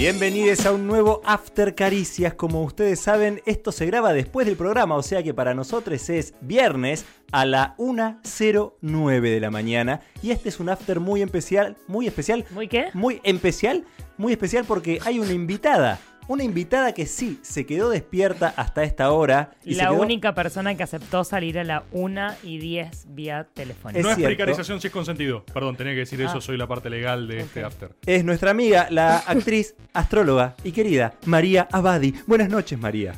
Bienvenidos 0.00 0.64
a 0.64 0.72
un 0.72 0.86
nuevo 0.86 1.20
After 1.26 1.74
Caricias. 1.74 2.32
Como 2.32 2.62
ustedes 2.62 3.00
saben, 3.00 3.42
esto 3.44 3.70
se 3.70 3.84
graba 3.84 4.14
después 4.14 4.46
del 4.46 4.56
programa, 4.56 4.96
o 4.96 5.02
sea 5.02 5.22
que 5.22 5.34
para 5.34 5.52
nosotros 5.52 6.08
es 6.08 6.32
viernes 6.40 7.04
a 7.32 7.44
la 7.44 7.74
1.09 7.76 9.20
de 9.20 9.40
la 9.40 9.50
mañana. 9.50 10.00
Y 10.22 10.30
este 10.30 10.48
es 10.48 10.58
un 10.58 10.70
After 10.70 11.00
muy 11.00 11.20
especial, 11.20 11.76
muy 11.86 12.06
especial. 12.06 12.46
¿Muy 12.52 12.66
qué? 12.66 12.86
Muy 12.94 13.20
especial, 13.24 13.84
muy 14.16 14.32
especial 14.32 14.64
porque 14.66 15.00
hay 15.04 15.18
una 15.18 15.34
invitada. 15.34 16.00
Una 16.30 16.44
invitada 16.44 16.92
que 16.94 17.06
sí 17.06 17.40
se 17.42 17.66
quedó 17.66 17.90
despierta 17.90 18.54
hasta 18.56 18.84
esta 18.84 19.10
hora. 19.10 19.50
Y 19.64 19.74
la 19.74 19.88
quedó- 19.88 20.00
única 20.00 20.32
persona 20.32 20.76
que 20.76 20.84
aceptó 20.84 21.24
salir 21.24 21.58
a 21.58 21.64
la 21.64 21.82
1 21.90 22.34
y 22.44 22.58
10 22.58 23.06
vía 23.08 23.48
telefónica. 23.52 23.98
Es 23.98 24.04
no 24.04 24.10
es 24.12 24.16
cierto. 24.16 24.28
precarización 24.36 24.80
si 24.80 24.86
es 24.86 24.92
consentido. 24.92 25.44
Perdón, 25.52 25.74
tenía 25.76 25.92
que 25.92 25.98
decir 25.98 26.20
eso, 26.22 26.38
Ah. 26.38 26.40
soy 26.40 26.56
la 26.56 26.68
parte 26.68 26.88
legal 26.88 27.26
de 27.26 27.40
este 27.40 27.64
after. 27.64 27.96
Es 28.06 28.24
nuestra 28.24 28.52
amiga, 28.52 28.86
la 28.90 29.16
actriz, 29.18 29.74
astróloga 29.92 30.54
y 30.62 30.70
querida 30.70 31.14
María 31.26 31.66
Abadi. 31.72 32.14
Buenas 32.28 32.48
noches, 32.48 32.78
María. 32.78 33.12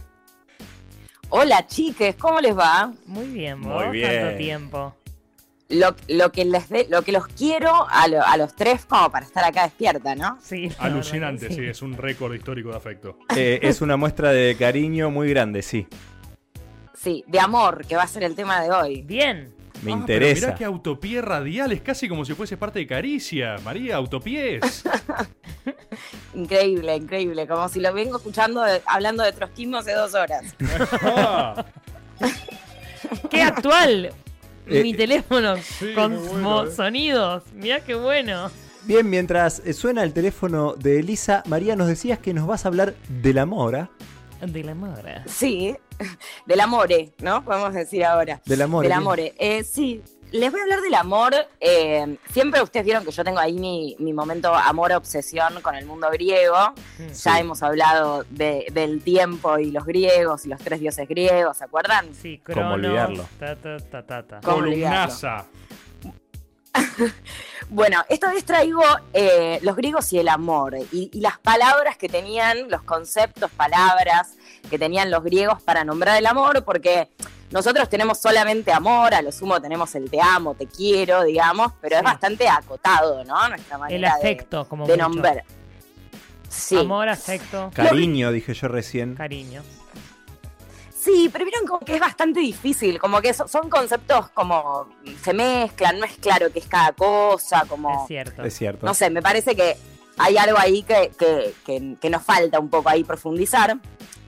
Hola 1.29 1.67
chiques, 1.67 2.15
¿cómo 2.17 2.41
les 2.41 2.57
va? 2.57 2.95
Muy 3.05 3.27
bien, 3.27 3.61
Muy 3.61 3.73
vos, 3.73 3.91
bien. 3.93 4.23
tanto 4.23 4.37
tiempo. 4.39 4.97
Lo, 5.73 5.95
lo 6.09 6.31
que 6.33 6.45
les 6.45 6.69
de- 6.69 6.87
lo 6.91 7.03
que 7.03 7.13
los 7.13 7.27
quiero 7.29 7.87
a, 7.91 8.07
lo- 8.09 8.23
a 8.25 8.37
los 8.37 8.55
tres 8.55 8.85
como 8.85 9.11
para 9.11 9.25
estar 9.27 9.45
acá 9.45 9.65
despierta, 9.65 10.15
¿no? 10.15 10.39
Sí, 10.43 10.71
Alucinante, 10.79 11.49
sí. 11.53 11.65
es 11.65 11.83
un 11.83 11.97
récord 11.97 12.35
histórico 12.35 12.71
de 12.71 12.77
afecto. 12.77 13.19
Eh, 13.37 13.59
es 13.63 13.81
una 13.81 13.97
muestra 13.97 14.31
de 14.31 14.55
cariño 14.57 15.11
muy 15.11 15.31
grande, 15.31 15.63
sí. 15.63 15.87
Sí, 16.95 17.25
de 17.27 17.41
amor, 17.41 17.85
que 17.87 17.97
va 17.97 18.03
a 18.03 18.07
ser 18.07 18.23
el 18.23 18.35
tema 18.37 18.61
de 18.63 18.71
hoy. 18.71 19.03
Bien. 19.03 19.53
Me 19.83 19.93
Ah, 19.93 19.97
interesa. 19.97 20.35
Pero 20.35 20.47
mirá 20.47 20.59
que 20.59 20.65
autopié 20.65 21.21
radial, 21.23 21.73
es 21.73 21.81
casi 21.81 22.09
como 22.09 22.25
si 22.25 22.35
fuese 22.35 22.57
parte 22.57 22.79
de 22.79 22.87
Caricia. 22.87 23.57
María, 23.65 23.97
autopiés. 23.97 24.85
Increíble, 26.35 26.97
increíble, 26.97 27.47
como 27.47 27.69
si 27.69 27.81
lo 27.81 27.93
vengo 27.93 28.17
escuchando 28.17 28.63
de- 28.63 28.81
hablando 28.87 29.23
de 29.23 29.33
trotskismo 29.33 29.79
hace 29.79 29.93
dos 29.95 30.15
horas. 30.15 30.55
Ah, 31.03 31.65
¡Qué 33.31 33.43
actual! 33.43 34.13
Eh, 34.67 34.83
Mi 34.83 34.95
teléfono 34.95 35.57
sí, 35.79 35.93
con 35.95 36.13
muy 36.17 36.29
bueno, 36.29 36.65
eh. 36.65 36.71
sonidos. 36.71 37.43
Mirá 37.55 37.81
qué 37.81 37.95
bueno. 37.95 38.51
Bien, 38.85 39.09
mientras 39.09 39.63
eh, 39.65 39.73
suena 39.73 40.03
el 40.03 40.13
teléfono 40.13 40.75
de 40.75 40.99
Elisa, 40.99 41.43
María, 41.47 41.77
nos 41.77 41.87
decías 41.87 42.19
que 42.19 42.35
nos 42.35 42.47
vas 42.47 42.65
a 42.65 42.69
hablar 42.69 42.95
del 43.09 43.39
amor, 43.39 43.77
¿ah? 43.77 43.91
De 44.45 44.65
la 44.65 44.75
mora. 44.75 45.23
Sí, 45.29 45.77
del 46.47 46.61
amore, 46.61 47.13
¿no? 47.21 47.45
Podemos 47.45 47.73
decir 47.75 48.05
ahora. 48.05 48.41
Del 48.45 48.63
amor. 48.63 48.83
Del 48.83 48.93
amore. 48.93 49.35
Eh, 49.39 49.63
sí, 49.63 50.03
les 50.33 50.51
voy 50.51 50.61
a 50.61 50.63
hablar 50.65 50.81
del 50.81 50.95
amor. 50.95 51.35
eh, 51.61 52.17
siempre 52.33 52.61
ustedes 52.63 52.85
vieron 52.85 53.05
que 53.05 53.11
yo 53.11 53.23
tengo 53.25 53.39
ahí 53.39 53.53
mi, 53.55 53.97
mi 53.99 54.13
momento 54.13 54.55
amor-obsesión 54.55 55.61
con 55.63 55.75
el 55.75 55.87
mundo 55.87 56.09
griego. 56.11 56.57
Mm. 56.99 57.13
Ya 57.13 57.39
hemos 57.41 57.63
hablado 57.63 58.25
de- 58.31 58.67
del 58.73 59.03
tiempo 59.03 59.59
y 59.59 59.71
los 59.71 59.85
griegos 59.85 60.45
y 60.47 60.49
los 60.49 60.61
tres 60.61 60.81
dioses 60.81 61.09
griegos, 61.09 61.57
¿se 61.59 61.65
acuerdan? 61.65 62.13
Sí, 62.15 62.39
¿Cómo 62.45 62.55
Cronos, 62.55 62.75
olvidarlo? 62.75 63.29
Ta, 63.39 63.57
ta, 63.57 63.77
ta, 63.79 64.03
ta, 64.03 64.23
ta. 64.23 64.41
¿Cómo 64.43 64.57
olvidarlo? 64.59 65.15
columnaza. 65.15 65.47
Bueno, 67.69 68.03
esta 68.11 68.31
vez 68.33 68.45
traigo 68.45 68.83
eh, 69.15 69.59
los 69.63 69.77
griegos 69.77 70.13
y 70.13 70.19
el 70.19 70.29
amor 70.29 70.77
y, 70.93 71.09
y 71.13 71.21
las 71.21 71.39
palabras 71.39 71.97
que 71.97 72.07
tenían, 72.09 72.69
los 72.69 72.83
conceptos, 72.83 73.51
palabras 73.53 74.35
que 74.69 74.79
tenían 74.79 75.11
los 75.11 75.23
griegos 75.25 75.63
para 75.63 75.83
nombrar 75.83 76.19
el 76.19 76.27
amor, 76.27 76.65
porque 76.65 77.09
nosotros 77.53 77.89
tenemos 77.89 78.19
solamente 78.21 78.73
amor, 78.73 79.15
a 79.15 79.23
lo 79.23 79.31
sumo 79.31 79.61
tenemos 79.61 79.95
el 79.95 80.11
te 80.11 80.21
amo, 80.21 80.55
te 80.55 80.67
quiero, 80.67 81.23
digamos, 81.23 81.73
pero 81.81 81.97
es 81.97 82.03
bastante 82.03 82.49
acotado, 82.49 83.23
¿no? 83.25 83.49
Nuestra 83.49 83.77
El 83.77 83.81
manera 83.81 84.09
de- 84.15 84.19
afecto, 84.21 84.67
como 84.69 84.87
de, 84.87 84.95
mucho. 84.95 85.09
nombrar. 85.09 85.45
Sí. 86.49 86.77
Amor, 86.79 87.09
afecto, 87.09 87.71
Cariño, 87.75 88.31
dije 88.33 88.53
yo 88.55 88.69
recién. 88.69 89.15
cariño. 89.15 89.63
Sí, 90.99 91.29
pero 91.33 91.45
vieron 91.45 91.67
como 91.67 91.81
que 91.81 91.95
es 91.97 92.01
bastante 92.01 92.39
difícil, 92.41 92.99
como 93.01 93.21
que 93.21 93.35
so- 93.35 93.49
son 93.49 93.69
conceptos 93.69 94.29
como 94.31 94.89
se 95.23 95.33
mezclan, 95.35 95.99
no 95.99 96.05
es 96.05 96.17
claro 96.19 96.53
qué 96.53 96.61
es 96.61 96.67
cada 96.69 96.93
cosa, 96.93 97.65
como... 97.69 98.03
Es 98.03 98.07
cierto. 98.09 98.45
Es 98.45 98.55
cierto. 98.57 98.87
No 98.87 98.95
sé, 98.95 99.11
me 99.11 99.21
parece 99.21 99.57
que 99.57 99.77
hay 100.19 100.37
algo 100.37 100.59
ahí 100.59 100.85
que, 100.85 101.11
que- 101.19 101.55
que- 101.67 101.97
que 102.01 102.11
nos 102.11 102.23
falta 102.23 102.61
un 102.61 102.69
poco 102.71 102.89
ahí 102.89 103.03
profundizar. 103.03 103.77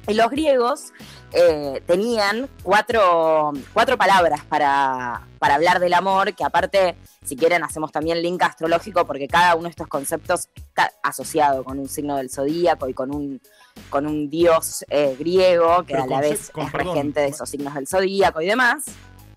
Y 0.07 0.15
los 0.15 0.31
griegos 0.31 0.93
eh, 1.33 1.83
tenían 1.87 2.49
cuatro, 2.63 3.53
cuatro 3.73 3.97
palabras 3.97 4.45
para, 4.45 5.23
para 5.39 5.55
hablar 5.55 5.81
del 5.81 5.95
amor, 5.95 6.35
que 6.35 6.45
aparte, 6.45 6.95
si 7.25 7.37
quieren, 7.37 7.65
hacemos 7.65 7.91
también 7.91 8.21
link 8.21 8.43
astrológico, 8.43 9.07
porque 9.07 9.27
cada 9.29 9.55
uno 9.55 9.65
de 9.65 9.71
estos 9.71 9.89
conceptos 9.89 10.49
está 10.57 10.93
asociado 11.03 11.65
con 11.65 11.79
un 11.79 11.89
signo 11.89 12.17
del 12.17 12.29
zodíaco 12.31 12.89
y 12.89 12.93
con 12.95 13.15
un, 13.15 13.41
con 13.89 14.07
un 14.07 14.29
dios 14.29 14.85
eh, 14.91 15.17
griego, 15.19 15.85
que 15.85 15.93
Pero 15.95 16.05
a 16.05 16.07
la 16.07 16.21
vez 16.21 16.51
con- 16.51 16.67
es 16.67 16.73
perdón. 16.73 16.95
regente 16.97 17.21
de 17.21 17.29
esos 17.29 17.49
signos 17.49 17.73
del 17.75 17.87
zodíaco 17.89 18.43
y 18.43 18.47
demás. 18.47 18.85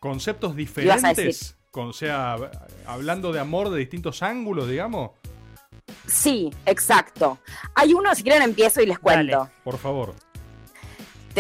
Conceptos 0.02 0.56
diferentes. 0.56 1.56
Con, 1.72 1.90
o 1.90 1.94
sea, 1.94 2.36
hablando 2.86 3.32
de 3.32 3.40
amor 3.40 3.70
de 3.70 3.80
distintos 3.80 4.22
ángulos, 4.22 4.68
digamos. 4.68 5.12
Sí, 6.06 6.52
exacto. 6.66 7.38
Hay 7.76 7.94
uno, 7.94 8.14
si 8.16 8.24
quieren, 8.24 8.42
empiezo 8.42 8.82
y 8.82 8.86
les 8.88 8.98
Dale. 9.02 9.32
cuento. 9.32 9.50
Por 9.64 9.78
favor. 9.78 10.14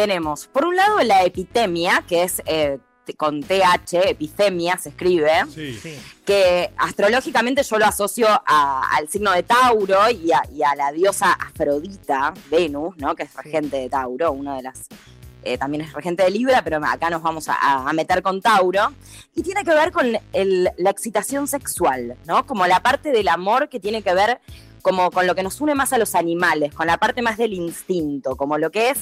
Tenemos, 0.02 0.46
por 0.46 0.64
un 0.64 0.76
lado, 0.76 1.00
la 1.02 1.24
epitemia, 1.24 2.04
que 2.08 2.22
es 2.22 2.44
eh, 2.46 2.78
con 3.18 3.42
TH, 3.42 3.94
epidemia 4.10 4.78
se 4.78 4.90
escribe. 4.90 5.32
Sí. 5.52 5.98
que 6.24 6.72
astrológicamente 6.78 7.64
yo 7.64 7.80
lo 7.80 7.86
asocio 7.86 8.28
a- 8.30 8.84
al 8.96 9.10
signo 9.10 9.32
de 9.32 9.42
Tauro 9.42 10.08
y 10.12 10.32
a, 10.32 10.44
y 10.54 10.62
a 10.62 10.76
la 10.76 10.92
diosa 10.92 11.32
Afrodita, 11.34 12.32
Venus, 12.52 12.96
¿no? 12.98 13.16
que 13.16 13.24
es 13.24 13.34
regente 13.34 13.78
de 13.78 13.90
Tauro, 13.90 14.34
una 14.34 14.58
de 14.58 14.62
las... 14.62 14.86
eh, 15.42 15.58
también 15.58 15.82
es 15.84 15.94
regente 15.94 16.22
de 16.22 16.30
Libra, 16.30 16.62
pero 16.64 16.78
acá 16.86 17.10
nos 17.10 17.24
vamos 17.24 17.50
a, 17.50 17.56
a 17.90 17.92
meter 17.94 18.22
con 18.22 18.40
Tauro. 18.40 18.94
Y 19.34 19.42
tiene 19.42 19.64
que 19.64 19.72
ver 19.74 19.92
con 19.92 20.16
el- 20.34 20.70
la 20.78 20.90
excitación 20.92 21.48
sexual, 21.48 22.18
¿no? 22.28 22.46
Como 22.46 22.68
la 22.68 22.84
parte 22.84 23.12
del 23.12 23.30
amor 23.30 23.68
que 23.68 23.80
tiene 23.80 24.04
que 24.04 24.14
ver 24.14 24.42
como 24.88 25.12
con 25.12 25.28
lo 25.28 25.36
que 25.36 25.44
nos 25.44 25.60
une 25.60 25.76
más 25.76 25.92
a 25.92 25.98
los 25.98 26.16
animales, 26.16 26.74
con 26.74 26.88
la 26.88 26.98
parte 26.98 27.22
más 27.22 27.38
del 27.38 27.52
instinto, 27.54 28.36
como 28.38 28.58
lo 28.58 28.72
que 28.72 28.92
es 28.92 28.98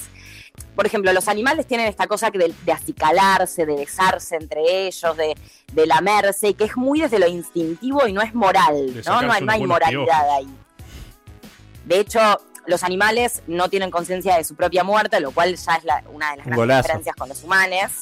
por 0.74 0.86
ejemplo, 0.86 1.12
los 1.12 1.28
animales 1.28 1.66
tienen 1.66 1.86
esta 1.86 2.06
cosa 2.06 2.30
de, 2.30 2.52
de 2.64 2.72
acicalarse, 2.72 3.66
de 3.66 3.76
besarse 3.76 4.36
entre 4.36 4.86
ellos, 4.86 5.14
de, 5.16 5.36
de 5.72 5.86
lamerse, 5.86 6.48
y 6.48 6.54
que 6.54 6.64
es 6.64 6.76
muy 6.78 7.00
desde 7.02 7.18
lo 7.18 7.26
instintivo 7.26 8.06
y 8.06 8.12
no 8.14 8.22
es 8.22 8.34
moral, 8.34 8.86
¿no? 9.06 9.22
No 9.22 9.32
hay, 9.32 9.42
no 9.44 9.52
hay 9.52 9.66
moralidad 9.66 10.30
ahí. 10.34 10.48
De 11.84 12.00
hecho, 12.00 12.20
los 12.66 12.82
animales 12.84 13.42
no 13.46 13.68
tienen 13.68 13.90
conciencia 13.90 14.36
de 14.36 14.44
su 14.44 14.54
propia 14.54 14.82
muerte, 14.82 15.20
lo 15.20 15.30
cual 15.30 15.56
ya 15.56 15.74
es 15.74 15.84
la- 15.84 16.02
una 16.10 16.30
de 16.30 16.36
las 16.38 16.46
grandes 16.46 16.76
diferencias 16.78 17.16
con 17.16 17.28
los 17.28 17.42
humanos. 17.44 17.92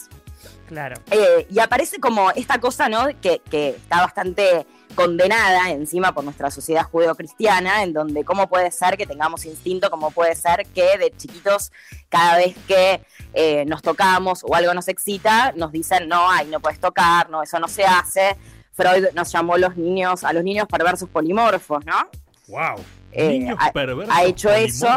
Claro. 0.68 0.96
Eh, 1.10 1.46
y 1.50 1.58
aparece 1.58 1.98
como 1.98 2.30
esta 2.32 2.58
cosa, 2.60 2.88
¿no? 2.88 3.08
Que, 3.20 3.40
que 3.50 3.70
está 3.70 4.00
bastante 4.00 4.64
condenada 4.94 5.70
encima 5.70 6.12
por 6.12 6.24
nuestra 6.24 6.50
sociedad 6.50 6.84
judeocristiana, 6.84 7.82
en 7.82 7.92
donde 7.92 8.24
cómo 8.24 8.48
puede 8.48 8.70
ser 8.70 8.96
que 8.96 9.06
tengamos 9.06 9.44
instinto, 9.44 9.90
cómo 9.90 10.10
puede 10.10 10.34
ser 10.34 10.66
que 10.74 10.96
de 10.98 11.12
chiquitos, 11.16 11.72
cada 12.08 12.36
vez 12.36 12.56
que 12.66 13.00
eh, 13.32 13.64
nos 13.66 13.82
tocamos 13.82 14.44
o 14.44 14.54
algo 14.54 14.72
nos 14.74 14.88
excita, 14.88 15.52
nos 15.56 15.72
dicen, 15.72 16.08
no, 16.08 16.30
ay, 16.30 16.46
no 16.46 16.60
puedes 16.60 16.80
tocar, 16.80 17.30
no, 17.30 17.42
eso 17.42 17.58
no 17.58 17.68
se 17.68 17.84
hace. 17.84 18.36
Freud 18.72 19.06
nos 19.14 19.30
llamó 19.32 19.56
los 19.56 19.76
niños, 19.76 20.24
a 20.24 20.32
los 20.32 20.42
niños 20.42 20.66
perversos 20.68 21.08
polimorfos, 21.08 21.84
¿no? 21.84 22.08
Wow. 22.48 22.84
Eh, 23.12 23.28
Niños 23.28 23.58
perversos 23.72 24.14
ha 24.14 24.24
hecho 24.24 24.50
eso. 24.50 24.88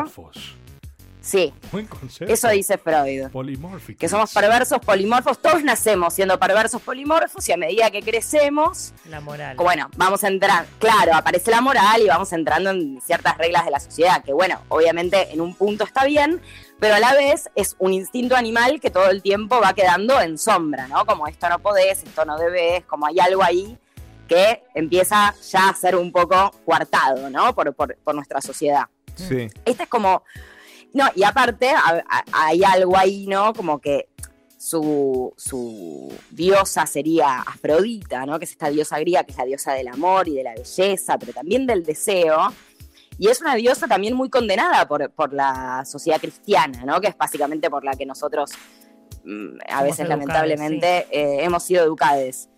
Sí, 1.28 1.54
Buen 1.74 1.86
concepto. 1.88 2.34
eso 2.34 2.48
dice 2.48 2.78
Freud. 2.78 3.28
Polimórficos. 3.32 4.00
Que 4.00 4.08
somos 4.08 4.34
perversos 4.34 4.80
polimorfos, 4.80 5.42
todos 5.42 5.62
nacemos 5.62 6.14
siendo 6.14 6.40
perversos 6.40 6.82
polimorfos 6.82 7.50
y 7.50 7.52
a 7.52 7.58
medida 7.58 7.92
que 7.92 8.02
crecemos, 8.02 8.94
La 9.10 9.20
moral. 9.20 9.58
bueno, 9.58 9.90
vamos 9.98 10.24
a 10.24 10.30
entrar, 10.30 10.66
claro, 10.80 11.14
aparece 11.14 11.52
la 11.52 11.60
moral 11.60 12.02
y 12.02 12.08
vamos 12.08 12.32
entrando 12.32 12.70
en 12.70 13.02
ciertas 13.02 13.38
reglas 13.38 13.66
de 13.66 13.72
la 13.72 13.82
sociedad, 13.82 14.24
que 14.24 14.32
bueno, 14.32 14.62
obviamente 14.70 15.34
en 15.34 15.42
un 15.42 15.54
punto 15.54 15.84
está 15.84 16.06
bien, 16.06 16.42
pero 16.80 16.96
a 16.96 17.00
la 17.00 17.14
vez 17.14 17.50
es 17.56 17.76
un 17.78 17.92
instinto 17.92 18.38
animal 18.38 18.80
que 18.80 18.90
todo 18.90 19.10
el 19.10 19.22
tiempo 19.22 19.60
va 19.60 19.74
quedando 19.74 20.22
en 20.22 20.38
sombra, 20.38 20.88
¿no? 20.88 21.06
Como 21.06 21.28
esto 21.28 21.50
no 21.50 21.60
podés, 21.60 22.04
esto 22.04 22.24
no 22.24 22.38
debes, 22.38 22.86
como 22.86 23.06
hay 23.06 23.20
algo 23.20 23.44
ahí 23.44 23.78
que 24.30 24.64
empieza 24.74 25.34
ya 25.52 25.68
a 25.70 25.74
ser 25.76 25.98
un 25.98 26.14
poco 26.14 26.52
coartado, 26.64 27.30
¿no? 27.30 27.54
Por, 27.54 27.74
por, 27.74 27.98
por 27.98 28.16
nuestra 28.16 28.40
sociedad. 28.40 28.84
Sí. 29.16 29.50
Este 29.66 29.84
es 29.84 29.90
como. 29.90 30.24
No, 30.94 31.06
y 31.16 31.24
aparte 31.24 31.70
a- 31.70 32.04
a- 32.10 32.24
hay 32.32 32.64
algo 32.64 32.98
ahí, 32.98 33.28
¿no? 33.28 33.54
Como 33.54 33.80
que 33.80 34.10
su, 34.58 35.34
su 35.38 36.12
diosa 36.32 36.86
sería 36.88 37.42
Afrodita, 37.42 38.26
¿no? 38.26 38.40
Que 38.40 38.46
es 38.46 38.52
esta 38.52 38.70
diosa 38.70 39.00
griega, 39.00 39.24
que 39.24 39.32
es 39.32 39.38
la 39.38 39.46
diosa 39.46 39.74
del 39.74 39.88
amor 39.88 40.28
y 40.28 40.34
de 40.36 40.44
la 40.44 40.54
belleza, 40.56 41.18
pero 41.20 41.34
también 41.34 41.68
del 41.68 41.84
deseo. 41.84 42.38
Y 43.20 43.30
es 43.30 43.42
una 43.42 43.56
diosa 43.56 43.88
también 43.88 44.14
muy 44.16 44.30
condenada 44.30 44.88
por, 44.88 45.12
por 45.12 45.34
la 45.34 45.84
sociedad 45.86 46.20
cristiana, 46.20 46.84
¿no? 46.86 47.00
Que 47.02 47.08
es 47.08 47.18
básicamente 47.18 47.70
por 47.70 47.84
la 47.84 47.94
que 47.94 48.06
nosotros 48.06 48.52
mm, 49.24 49.58
a 49.70 49.84
veces 49.84 50.00
educades, 50.02 50.10
lamentablemente 50.10 51.08
eh, 51.12 51.44
hemos 51.44 51.64
sido 51.64 51.84
educados. 51.84 52.50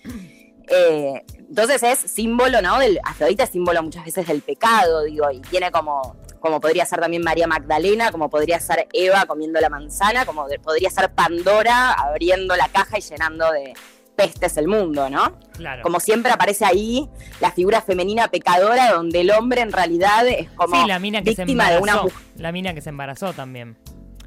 Eh, 0.72 1.24
entonces 1.50 1.82
es 1.84 2.00
símbolo, 2.00 2.62
¿no? 2.62 2.78
Del, 2.80 3.00
Afrodita 3.04 3.44
es 3.44 3.50
símbolo 3.50 3.82
muchas 3.84 4.06
veces 4.06 4.28
del 4.28 4.42
pecado, 4.42 5.04
digo, 5.04 5.30
y 5.32 5.40
tiene 5.42 5.72
como 5.72 6.16
como 6.40 6.60
podría 6.60 6.86
ser 6.86 7.00
también 7.00 7.24
María 7.24 7.48
Magdalena, 7.48 8.12
como 8.12 8.30
podría 8.30 8.60
ser 8.60 8.88
Eva 8.94 9.26
comiendo 9.26 9.60
la 9.60 9.70
manzana, 9.70 10.26
como 10.26 10.48
podría 10.64 10.90
ser 10.90 11.12
Pandora 11.12 11.92
abriendo 11.94 12.56
la 12.56 12.68
caja 12.70 12.98
y 12.98 13.02
llenando 13.02 13.52
de 13.52 13.74
pestes 14.16 14.58
el 14.58 14.68
mundo, 14.68 15.10
¿no? 15.10 15.40
Claro. 15.54 15.82
Como 15.82 16.00
siempre 16.02 16.32
aparece 16.32 16.66
ahí 16.66 17.10
la 17.40 17.52
figura 17.52 17.82
femenina 17.82 18.28
pecadora 18.28 18.92
donde 18.92 19.22
el 19.22 19.32
hombre 19.32 19.62
en 19.62 19.72
realidad 19.72 20.28
es 20.28 20.50
como 20.52 20.76
sí, 20.76 20.88
la 20.88 21.00
mina 21.00 21.22
que 21.22 21.34
se 21.34 21.46
víctima 21.46 21.72
de 21.72 21.80
una. 21.80 22.02
La 22.36 22.52
mina 22.52 22.74
que 22.74 22.82
se 22.82 22.90
embarazó 22.90 23.32
también. 23.32 23.78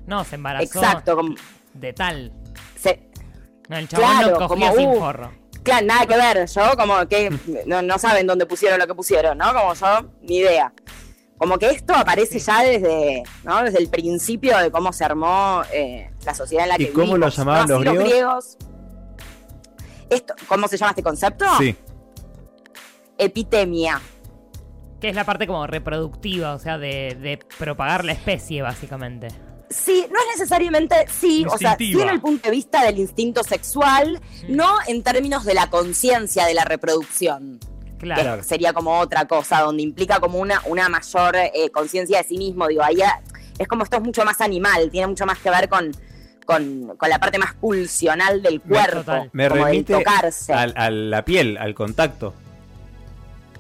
No, 0.07 0.25
se 0.25 0.37
embarazó 0.37 0.65
Exacto, 0.65 1.17
como 1.17 1.35
de 1.75 1.93
tal. 1.93 2.33
se- 2.75 3.11
No, 3.69 3.77
el 3.77 3.87
chabón 3.89 4.07
Claro, 4.07 4.31
no 4.41 4.49
cogía 4.49 4.71
como, 4.71 4.79
sin 4.79 4.89
uh, 4.89 4.99
forro. 4.99 5.33
Claro, 5.63 5.87
nada 5.87 6.07
que 6.07 6.17
ver. 6.17 6.47
Yo 6.49 6.77
como 6.77 7.07
que 7.07 7.31
no, 7.67 7.83
no 7.83 7.99
saben 7.99 8.27
dónde 8.27 8.47
pusieron 8.47 8.79
lo 8.79 8.87
que 8.87 8.95
pusieron, 8.95 9.39
¿no? 9.39 9.53
Como 9.53 9.75
yo, 9.75 10.11
ni 10.23 10.39
idea. 10.39 10.73
Como 11.43 11.59
que 11.59 11.71
esto 11.71 11.93
aparece 11.93 12.39
ya 12.39 12.63
desde, 12.63 13.25
¿no? 13.43 13.65
desde 13.65 13.79
el 13.81 13.89
principio 13.89 14.57
de 14.59 14.71
cómo 14.71 14.93
se 14.93 15.05
armó 15.05 15.63
eh, 15.73 16.09
la 16.25 16.37
sociedad 16.37 16.67
en 16.67 16.69
la 16.69 16.75
¿Y 16.81 16.87
que 16.87 16.93
cómo 16.93 17.17
lo 17.17 17.29
llamaban 17.29 17.67
¿no? 17.67 17.81
los 17.81 17.95
Así 17.99 18.05
griegos? 18.05 18.57
Esto, 20.09 20.35
¿Cómo 20.47 20.69
se 20.69 20.77
llama 20.77 20.91
este 20.91 21.03
concepto? 21.03 21.45
Sí. 21.59 21.75
Epitemia. 23.19 24.01
Que 25.01 25.09
es 25.09 25.17
la 25.17 25.25
parte 25.25 25.49
como 25.49 25.67
reproductiva, 25.67 26.55
o 26.55 26.61
sea, 26.61 26.79
de, 26.79 27.17
de 27.21 27.41
propagar 27.59 28.05
la 28.05 28.13
especie, 28.13 28.63
básicamente. 28.63 29.27
Sí, 29.69 30.07
no 30.13 30.21
es 30.21 30.39
necesariamente, 30.39 30.95
sí, 31.11 31.45
o 31.51 31.59
sea, 31.59 31.75
sí 31.77 32.01
en 32.01 32.09
el 32.09 32.21
punto 32.21 32.45
de 32.49 32.53
vista 32.55 32.85
del 32.85 33.01
instinto 33.01 33.43
sexual, 33.43 34.21
Mm. 34.47 34.55
no 34.55 34.77
en 34.87 35.03
términos 35.03 35.45
de 35.45 35.55
la 35.55 35.69
conciencia 35.71 36.47
de 36.47 36.55
la 36.55 36.63
reproducción. 36.65 37.59
Claro. 38.03 38.43
Sería 38.43 38.73
como 38.73 38.99
otra 38.99 39.25
cosa, 39.27 39.61
donde 39.61 39.83
implica 39.83 40.19
como 40.21 40.39
una, 40.39 40.61
una 40.67 40.89
mayor 40.89 41.37
eh, 41.37 41.71
conciencia 41.73 42.19
de 42.19 42.25
sí 42.25 42.37
mismo. 42.37 42.67
Digo, 42.69 42.83
ahí 42.83 42.99
es 43.59 43.69
como 43.69 43.85
esto 43.85 43.97
es 43.97 44.03
mucho 44.03 44.25
más 44.25 44.41
animal, 44.41 44.91
tiene 44.91 45.07
mucho 45.07 45.25
más 45.25 45.39
que 45.39 45.49
ver 45.51 45.69
con, 45.69 45.93
con, 46.45 46.97
con 46.97 47.09
la 47.09 47.19
parte 47.19 47.39
más 47.39 47.55
pulsional 47.55 48.43
del 48.43 48.61
cuerpo. 48.61 49.29
Me 49.33 49.49
como 49.49 49.65
remite 49.65 49.93
de 49.95 49.99
tocarse. 50.01 50.53
al- 50.53 50.75
a 50.77 50.91
la 50.91 51.25
piel, 51.25 51.57
al 51.59 51.75
contacto. 51.75 52.35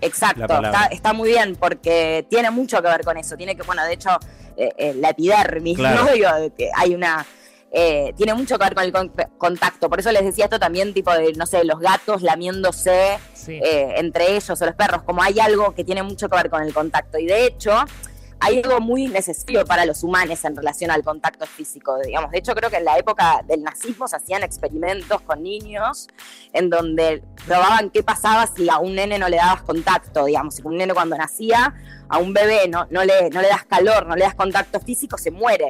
Exacto, 0.01 0.43
está, 0.43 0.87
está 0.87 1.13
muy 1.13 1.29
bien 1.31 1.55
porque 1.55 2.27
tiene 2.29 2.51
mucho 2.51 2.83
que 2.83 2.89
ver 2.89 3.05
con 3.05 3.17
eso. 3.17 3.37
Tiene 3.37 3.55
que, 3.55 3.63
bueno, 3.63 3.85
de 3.85 3.93
hecho, 3.95 4.11
eh, 4.57 4.73
eh, 4.77 4.95
la 4.97 5.11
epidermis, 5.11 5.77
Claro. 5.79 6.05
¿no? 6.05 6.13
Digo, 6.13 6.29
que 6.57 6.71
hay 6.77 6.95
una. 6.95 7.25
Eh, 7.73 8.13
tiene 8.17 8.35
mucho 8.35 8.59
que 8.59 8.65
ver 8.65 8.75
con 8.75 8.85
el 8.85 8.93
con- 8.93 9.13
contacto. 9.39 9.89
Por 9.89 9.99
eso 10.01 10.13
les 10.13 10.25
decía 10.25 10.45
esto 10.45 10.59
también, 10.59 10.93
tipo 10.93 11.13
de, 11.13 11.33
no 11.33 11.47
sé, 11.47 11.65
los 11.65 11.81
gatos 11.81 12.23
lamiéndose 12.23 13.19
Sí. 13.35 13.53
eh, 13.65 13.95
entre 13.97 14.37
ellos 14.37 14.61
o 14.61 14.67
los 14.67 14.75
perros, 14.75 15.03
como 15.03 15.23
hay 15.23 15.41
algo 15.41 15.75
que 15.75 15.83
tiene 15.85 16.03
mucho 16.03 16.29
que 16.29 16.37
ver 16.37 16.51
con 16.51 16.63
el 16.63 16.73
contacto. 16.75 17.19
Y 17.19 17.27
de 17.27 17.47
hecho, 17.47 17.73
hay 18.45 18.61
algo 18.63 18.81
muy 18.81 19.07
necesario 19.07 19.65
para 19.65 19.85
los 19.87 20.03
humanos 20.03 20.45
en 20.45 20.57
relación 20.57 20.91
al 20.91 21.03
contacto 21.05 21.47
físico. 21.47 21.97
Digamos, 22.05 22.31
de 22.33 22.39
hecho, 22.39 22.55
creo 22.55 22.71
que 22.71 22.77
en 22.79 22.85
la 22.85 22.99
época 22.99 23.41
del 23.47 23.63
nazismo 23.63 24.07
se 24.09 24.17
hacían 24.17 24.43
experimentos 24.43 25.21
con 25.23 25.43
niños 25.43 26.09
en 26.53 26.69
donde 26.69 27.23
probaban 27.47 27.89
qué 27.91 28.03
pasaba 28.03 28.47
si 28.49 28.69
a 28.69 28.79
un 28.79 28.97
nene 28.97 29.19
no 29.19 29.29
le 29.29 29.37
dabas 29.37 29.63
contacto. 29.63 30.25
Digamos, 30.25 30.57
si 30.57 30.63
un 30.63 30.77
nene 30.77 30.93
cuando 30.93 31.17
nacía, 31.17 31.73
a 32.09 32.19
un 32.19 32.35
bebé 32.35 32.67
no, 32.69 32.87
no, 32.91 33.05
le, 33.05 33.31
no 33.31 33.41
le 33.41 33.49
das 33.49 33.65
calor, 33.65 34.07
no 34.07 34.17
le 34.17 34.25
das 34.25 34.35
contacto 34.35 34.79
físico, 34.81 35.17
se 35.17 35.31
muere. 35.31 35.69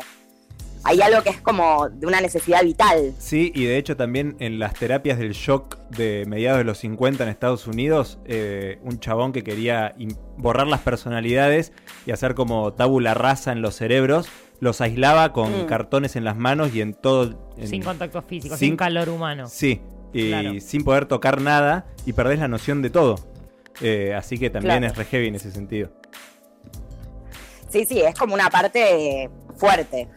Hay 0.85 1.01
algo 1.01 1.23
que 1.23 1.31
es 1.31 1.41
como 1.41 1.89
de 1.91 2.07
una 2.07 2.21
necesidad 2.21 2.63
vital. 2.65 3.15
Sí, 3.19 3.53
y 3.55 3.65
de 3.65 3.77
hecho 3.79 3.97
también 3.97 4.37
en 4.41 4.59
las 4.59 4.75
terapias 4.75 5.19
del 5.19 5.33
shock 5.33 5.77
de 5.91 6.25
mediados 6.27 6.59
de 6.59 6.65
los 6.65 6.79
50 6.79 7.23
en 7.23 7.29
Estados 7.31 7.67
Unidos, 7.69 8.19
eh, 8.25 8.79
un 8.83 8.99
chabón 8.99 9.33
que 9.33 9.45
quería 9.45 9.95
borrar 10.37 10.67
las 10.67 10.81
personalidades 10.81 11.73
y 12.05 12.11
hacer 12.11 12.35
como 12.35 12.73
tabula 12.73 13.15
rasa 13.15 13.53
en 13.53 13.63
los 13.63 13.77
cerebros, 13.77 14.27
los 14.59 14.81
aislaba 14.81 15.33
con 15.33 15.65
Mm. 15.65 15.67
cartones 15.67 16.17
en 16.17 16.25
las 16.25 16.37
manos 16.37 16.75
y 16.75 16.81
en 16.81 16.95
todo... 16.95 17.53
en- 17.57 17.69
sin 17.69 17.83
contacto 17.83 18.21
físico, 18.23 18.57
sin- 18.57 18.69
sin, 18.71 18.77
calor 18.77 19.09
humano. 19.09 19.49
Sí, 19.49 19.81
y 20.13 20.29
Claro. 20.31 20.61
sin 20.61 20.83
poder 20.85 21.07
tocar 21.07 21.41
nada 21.41 21.87
y 22.07 22.13
perdés 22.13 22.39
la 22.41 22.49
noción 22.49 22.83
de 22.83 22.91
todo. 22.91 23.19
Eh, 23.81 24.15
así 24.17 24.37
que 24.39 24.51
también 24.51 24.79
Claro. 24.81 24.93
es 24.93 24.99
re 24.99 25.05
heavy 25.05 25.29
en 25.29 25.35
ese 25.37 25.51
sentido. 25.51 25.91
Sí, 27.71 27.87
sí, 27.87 28.01
es 28.03 28.15
como 28.15 28.35
una 28.35 28.51
parte 28.51 29.31
fuerte. 29.57 30.09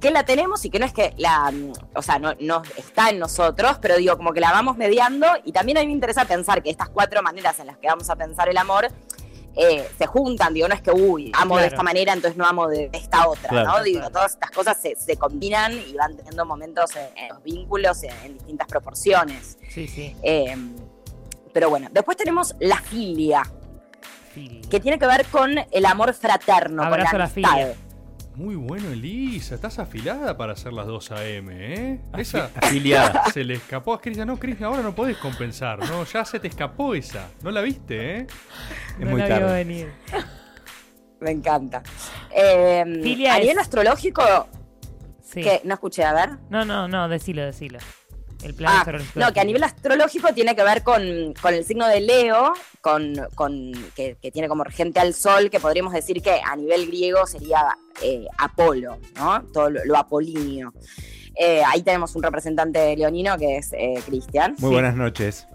Que 0.00 0.10
la 0.10 0.24
tenemos 0.24 0.64
y 0.64 0.70
que 0.70 0.78
no 0.78 0.86
es 0.86 0.92
que 0.94 1.12
la, 1.18 1.50
mm, 1.50 1.72
o 1.94 2.02
sea, 2.02 2.18
no, 2.18 2.32
no 2.40 2.62
está 2.76 3.10
en 3.10 3.18
nosotros, 3.18 3.76
pero 3.82 3.96
digo, 3.96 4.16
como 4.16 4.32
que 4.32 4.40
la 4.40 4.50
vamos 4.50 4.76
mediando 4.76 5.26
y 5.44 5.52
también 5.52 5.76
a 5.78 5.80
mí 5.82 5.86
me 5.88 5.92
interesa 5.92 6.24
pensar 6.24 6.62
que 6.62 6.70
estas 6.70 6.88
cuatro 6.88 7.22
maneras 7.22 7.58
en 7.60 7.66
las 7.66 7.76
que 7.76 7.86
vamos 7.86 8.08
a 8.08 8.16
pensar 8.16 8.48
el 8.48 8.56
amor 8.56 8.88
eh, 9.56 9.86
se 9.98 10.06
juntan, 10.06 10.54
digo, 10.54 10.68
no 10.68 10.74
es 10.74 10.80
que, 10.80 10.92
uy, 10.92 11.32
amo 11.34 11.58
de 11.58 11.66
esta 11.66 11.82
manera, 11.82 12.12
entonces 12.12 12.36
no 12.38 12.46
amo 12.46 12.68
de 12.68 12.88
esta 12.92 13.28
otra, 13.28 13.48
Claro. 13.50 13.68
¿no? 13.78 13.82
Digo, 13.82 14.08
todas 14.10 14.32
estas 14.32 14.50
cosas 14.52 14.80
se, 14.80 14.94
se 14.96 15.16
combinan 15.16 15.72
y 15.72 15.92
van 15.94 16.16
teniendo 16.16 16.46
momentos 16.46 16.94
en, 16.96 17.18
en 17.18 17.28
los 17.30 17.42
vínculos 17.42 18.02
en, 18.04 18.12
en 18.24 18.34
distintas 18.38 18.68
proporciones. 18.68 19.58
Sí, 19.68 19.86
sí. 19.88 20.16
Eh, 20.22 20.56
pero 21.52 21.68
bueno, 21.68 21.88
después 21.90 22.16
tenemos 22.16 22.54
la 22.60 22.76
filia, 22.80 23.42
Fili. 24.32 24.60
que 24.62 24.78
tiene 24.78 24.98
que 25.00 25.06
ver 25.06 25.26
con 25.26 25.50
el 25.70 25.84
amor 25.84 26.14
fraterno, 26.14 26.84
Abrazo 26.84 27.10
con 27.10 27.18
la 27.18 27.24
la 27.26 27.30
amistad. 27.32 27.50
filia. 27.50 27.74
Muy 28.40 28.56
bueno, 28.56 28.88
Elisa. 28.90 29.54
Estás 29.54 29.78
afilada 29.78 30.34
para 30.38 30.54
hacer 30.54 30.72
las 30.72 30.86
2 30.86 31.10
AM, 31.12 31.50
¿eh? 31.50 32.00
Esa 32.16 32.50
Afiliada. 32.56 33.24
se 33.34 33.44
le 33.44 33.52
escapó 33.52 33.92
a 33.92 34.00
Cristian. 34.00 34.28
No, 34.28 34.38
Cristian, 34.38 34.70
ahora 34.70 34.82
no 34.82 34.94
podés 34.94 35.18
compensar. 35.18 35.78
No, 35.80 36.04
ya 36.04 36.24
se 36.24 36.40
te 36.40 36.48
escapó 36.48 36.94
esa. 36.94 37.28
¿No 37.42 37.50
la 37.50 37.60
viste, 37.60 38.16
eh? 38.16 38.26
Es 38.94 38.98
No 39.00 39.10
muy 39.10 39.20
la 39.20 39.26
vio 39.26 39.36
tarde. 39.40 39.52
venir. 39.64 39.92
Me 41.20 41.32
encanta. 41.32 41.82
Eh, 42.34 42.82
Filia 43.02 43.34
a 43.34 43.36
es- 43.36 43.42
nivel 43.42 43.58
astrológico, 43.58 44.22
Sí. 45.22 45.42
que 45.42 45.60
no 45.64 45.74
escuché, 45.74 46.02
a 46.04 46.14
ver. 46.14 46.30
No, 46.48 46.64
no, 46.64 46.88
no, 46.88 47.10
decilo, 47.10 47.44
decilo. 47.44 47.78
El 48.42 48.54
plan 48.54 48.72
Ah, 48.74 48.78
astrológico. 48.80 49.20
no, 49.20 49.32
que 49.32 49.40
a 49.40 49.44
nivel 49.44 49.62
astrológico 49.64 50.32
tiene 50.32 50.56
que 50.56 50.62
ver 50.62 50.82
con, 50.82 51.34
con 51.42 51.52
el 51.54 51.64
signo 51.64 51.86
de 51.86 52.00
Leo, 52.00 52.52
con, 52.80 53.14
con 53.34 53.72
que, 53.94 54.16
que 54.20 54.30
tiene 54.30 54.48
como 54.48 54.64
regente 54.64 54.98
al 55.00 55.12
sol, 55.14 55.50
que 55.50 55.60
podríamos 55.60 55.92
decir 55.92 56.22
que 56.22 56.40
a 56.42 56.56
nivel 56.56 56.86
griego 56.86 57.26
sería 57.26 57.76
eh, 58.02 58.24
Apolo, 58.38 58.98
¿no? 59.16 59.42
Todo 59.52 59.68
lo, 59.70 59.84
lo 59.84 59.96
apolíneo. 59.98 60.72
Eh, 61.36 61.62
ahí 61.66 61.82
tenemos 61.82 62.16
un 62.16 62.22
representante 62.22 62.96
leonino 62.96 63.36
que 63.38 63.58
es 63.58 63.72
eh, 63.72 64.00
Cristian. 64.06 64.52
Muy 64.58 64.70
Sí. 64.70 64.74
buenas 64.74 64.96
noches. 64.96 65.46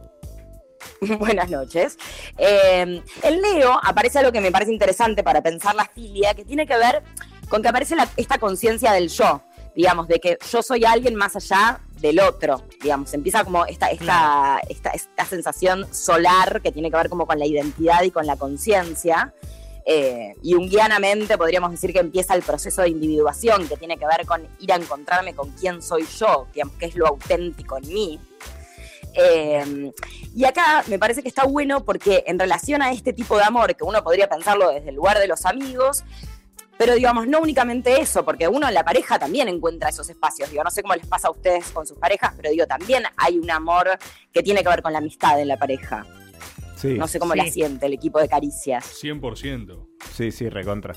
Buenas 1.20 1.50
noches. 1.50 1.98
Eh, 2.38 3.02
en 3.24 3.42
Leo 3.42 3.80
aparece 3.84 4.20
algo 4.20 4.32
que 4.32 4.42
me 4.42 4.52
parece 4.52 4.72
interesante 4.72 5.24
para 5.24 5.42
pensar 5.42 5.74
la 5.76 5.86
filia, 5.86 6.34
que 6.36 6.46
tiene 6.46 6.68
que 6.68 6.78
ver 6.78 7.02
con 7.50 7.62
que 7.62 7.68
aparece 7.70 7.96
la- 7.96 8.08
esta 8.18 8.38
conciencia 8.38 8.92
del 8.92 9.10
yo, 9.10 9.42
digamos, 9.76 10.08
de 10.08 10.20
que 10.20 10.38
yo 10.52 10.64
soy 10.64 10.86
alguien 10.86 11.16
más 11.16 11.36
allá 11.36 11.82
del 12.00 12.20
otro, 12.20 12.64
digamos, 12.82 13.14
empieza 13.14 13.44
como 13.44 13.66
esta, 13.66 13.88
esta, 13.88 14.60
esta, 14.70 14.92
esta 14.92 15.26
sensación 15.26 15.94
solar 15.94 16.62
que 16.62 16.72
tiene 16.72 16.90
que 16.90 16.98
ver 16.98 17.10
como 17.10 17.26
con 17.26 17.40
la 17.40 17.46
identidad 17.46 18.04
y 18.04 18.12
con 18.12 18.26
la 18.26 18.38
conciencia. 18.38 19.34
Eh, 19.88 20.34
y 20.42 20.56
unguianamente 20.56 21.38
podríamos 21.38 21.70
decir 21.70 21.94
que 21.94 22.00
empieza 22.00 22.34
el 22.34 22.42
proceso 22.42 22.82
de 22.82 22.90
individuación, 22.90 23.68
que 23.68 23.78
tiene 23.78 23.98
que 23.98 24.08
ver 24.08 24.26
con 24.26 24.48
ir 24.60 24.74
a 24.74 24.78
encontrarme 24.78 25.36
con 25.36 25.52
quién 25.52 25.82
soy 25.82 26.06
yo, 26.18 26.48
digamos, 26.54 26.76
qué 26.80 26.88
es 26.88 26.96
lo 26.96 27.08
auténtico 27.08 27.78
en 27.78 27.88
mí. 27.88 28.20
Eh, 29.14 29.92
y 30.36 30.44
acá 30.44 30.84
me 30.88 31.00
parece 31.00 31.22
que 31.22 31.30
está 31.30 31.46
bueno 31.46 31.86
porque 31.86 32.24
en 32.28 32.38
relación 32.38 32.82
a 32.82 32.92
este 32.92 33.14
tipo 33.14 33.38
de 33.38 33.44
amor, 33.44 33.76
que 33.76 33.84
uno 33.84 34.04
podría 34.04 34.28
pensarlo 34.28 34.72
desde 34.72 34.90
el 34.90 34.96
lugar 34.96 35.20
de 35.20 35.28
los 35.28 35.46
amigos, 35.46 36.04
pero 36.78 36.94
digamos, 36.96 37.28
no 37.28 37.40
únicamente 37.40 38.00
eso, 38.02 38.24
porque 38.26 38.48
uno 38.48 38.68
en 38.68 38.74
la 38.74 38.84
pareja 38.84 39.18
también 39.18 39.48
encuentra 39.48 39.90
esos 39.90 40.10
espacios. 40.10 40.50
Digo, 40.52 40.64
no 40.64 40.72
sé 40.72 40.82
cómo 40.82 40.96
les 40.96 41.08
pasa 41.08 41.28
a 41.30 41.32
ustedes 41.32 41.72
con 41.72 41.86
sus 41.88 41.98
parejas, 41.98 42.34
pero 42.36 42.50
digo, 42.50 42.68
también 42.68 43.04
hay 43.18 43.38
un 43.40 43.50
amor 43.50 43.90
que 44.34 44.44
tiene 44.44 44.62
que 44.64 44.70
ver 44.70 44.82
con 44.82 44.92
la 44.94 45.00
amistad 45.00 45.40
en 45.40 45.48
la 45.48 45.58
pareja. 45.58 46.06
Sí, 46.76 46.96
No 46.98 47.08
sé 47.08 47.20
cómo 47.20 47.34
Sí. 47.34 47.40
la 47.40 47.46
siente 47.48 47.86
el 47.86 47.94
equipo 47.94 48.20
de 48.20 48.28
caricias. 48.28 48.86
100%. 49.02 49.88
sí, 50.14 50.32
sí, 50.32 50.50
recontra. 50.50 50.94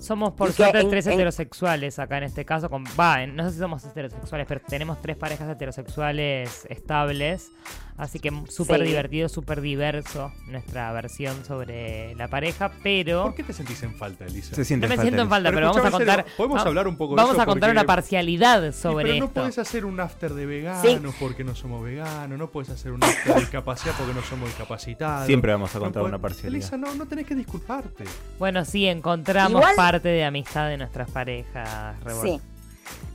Somos 0.00 0.32
por 0.32 0.52
suerte 0.52 0.82
tres 0.84 1.06
en- 1.06 1.12
heterosexuales 1.12 1.98
acá 1.98 2.18
en 2.18 2.24
este 2.24 2.44
caso. 2.44 2.68
Con, 2.70 2.84
va, 2.98 3.26
no 3.26 3.44
sé 3.44 3.52
si 3.52 3.58
somos 3.58 3.84
heterosexuales, 3.84 4.46
pero 4.48 4.60
tenemos 4.66 5.00
tres 5.02 5.16
parejas 5.16 5.48
heterosexuales 5.50 6.66
estables. 6.68 7.50
Así 7.98 8.18
que 8.18 8.32
súper 8.48 8.80
Sí. 8.80 8.86
divertido, 8.86 9.28
súper 9.28 9.60
diverso 9.60 10.32
nuestra 10.46 10.90
versión 10.94 11.44
sobre 11.44 12.14
la 12.14 12.28
pareja. 12.28 12.72
Pero 12.82 13.24
¿Por 13.24 13.34
qué 13.34 13.42
te 13.42 13.52
sentís 13.52 13.82
en 13.82 13.94
falta, 13.94 14.24
Elisa? 14.24 14.54
Se 14.54 14.64
siente 14.64 14.86
no 14.86 14.88
me 14.88 14.96
falta, 14.96 15.02
siento 15.02 15.22
en 15.22 15.28
falta, 15.28 15.48
Pero 15.50 15.56
pero, 15.58 15.66
vamos 15.74 15.84
a 15.86 15.90
contar. 15.90 16.16
serio, 16.24 16.32
podemos 16.38 16.64
hablar 16.64 16.88
un 16.88 16.96
poco 16.96 17.12
de 17.14 17.16
Vamos 17.16 17.34
eso 17.34 17.42
a 17.42 17.44
contar 17.46 17.68
porque- 17.68 17.78
una 17.78 17.86
parcialidad 17.86 18.72
Sí, 18.72 18.80
sobre 18.80 19.04
pero 19.04 19.18
no 19.18 19.24
esto. 19.26 19.40
puedes 19.42 19.58
hacer 19.58 19.84
un 19.84 20.00
after 20.00 20.32
de 20.32 20.46
veganos 20.46 21.14
porque 21.20 21.44
no 21.44 21.54
somos 21.54 21.84
veganos, 21.84 22.38
no 22.38 22.46
puedes 22.50 22.70
hacer 22.70 22.92
un 22.92 23.04
after 23.04 23.34
de 23.34 23.40
discapacidad 23.40 23.94
porque 23.98 24.14
no 24.14 24.22
somos 24.22 24.48
discapacitados. 24.48 25.26
Siempre 25.26 25.52
vamos 25.52 25.74
a 25.74 25.78
No 25.78 25.84
contar 25.84 26.02
podés- 26.02 26.08
una 26.08 26.18
parcialidad. 26.18 26.54
Elisa, 26.56 26.76
no, 26.78 26.94
no 26.94 27.04
tenés 27.06 27.26
que 27.26 27.34
disculparte. 27.34 28.04
Bueno, 28.38 28.64
sí, 28.64 28.86
encontramos 28.86 29.60
Igual- 29.60 29.76
parte 29.92 30.08
de 30.08 30.24
amistad 30.24 30.68
de 30.68 30.76
nuestras 30.76 31.10
parejas. 31.10 31.98
Rebord. 32.04 32.24
Sí. 32.26 32.40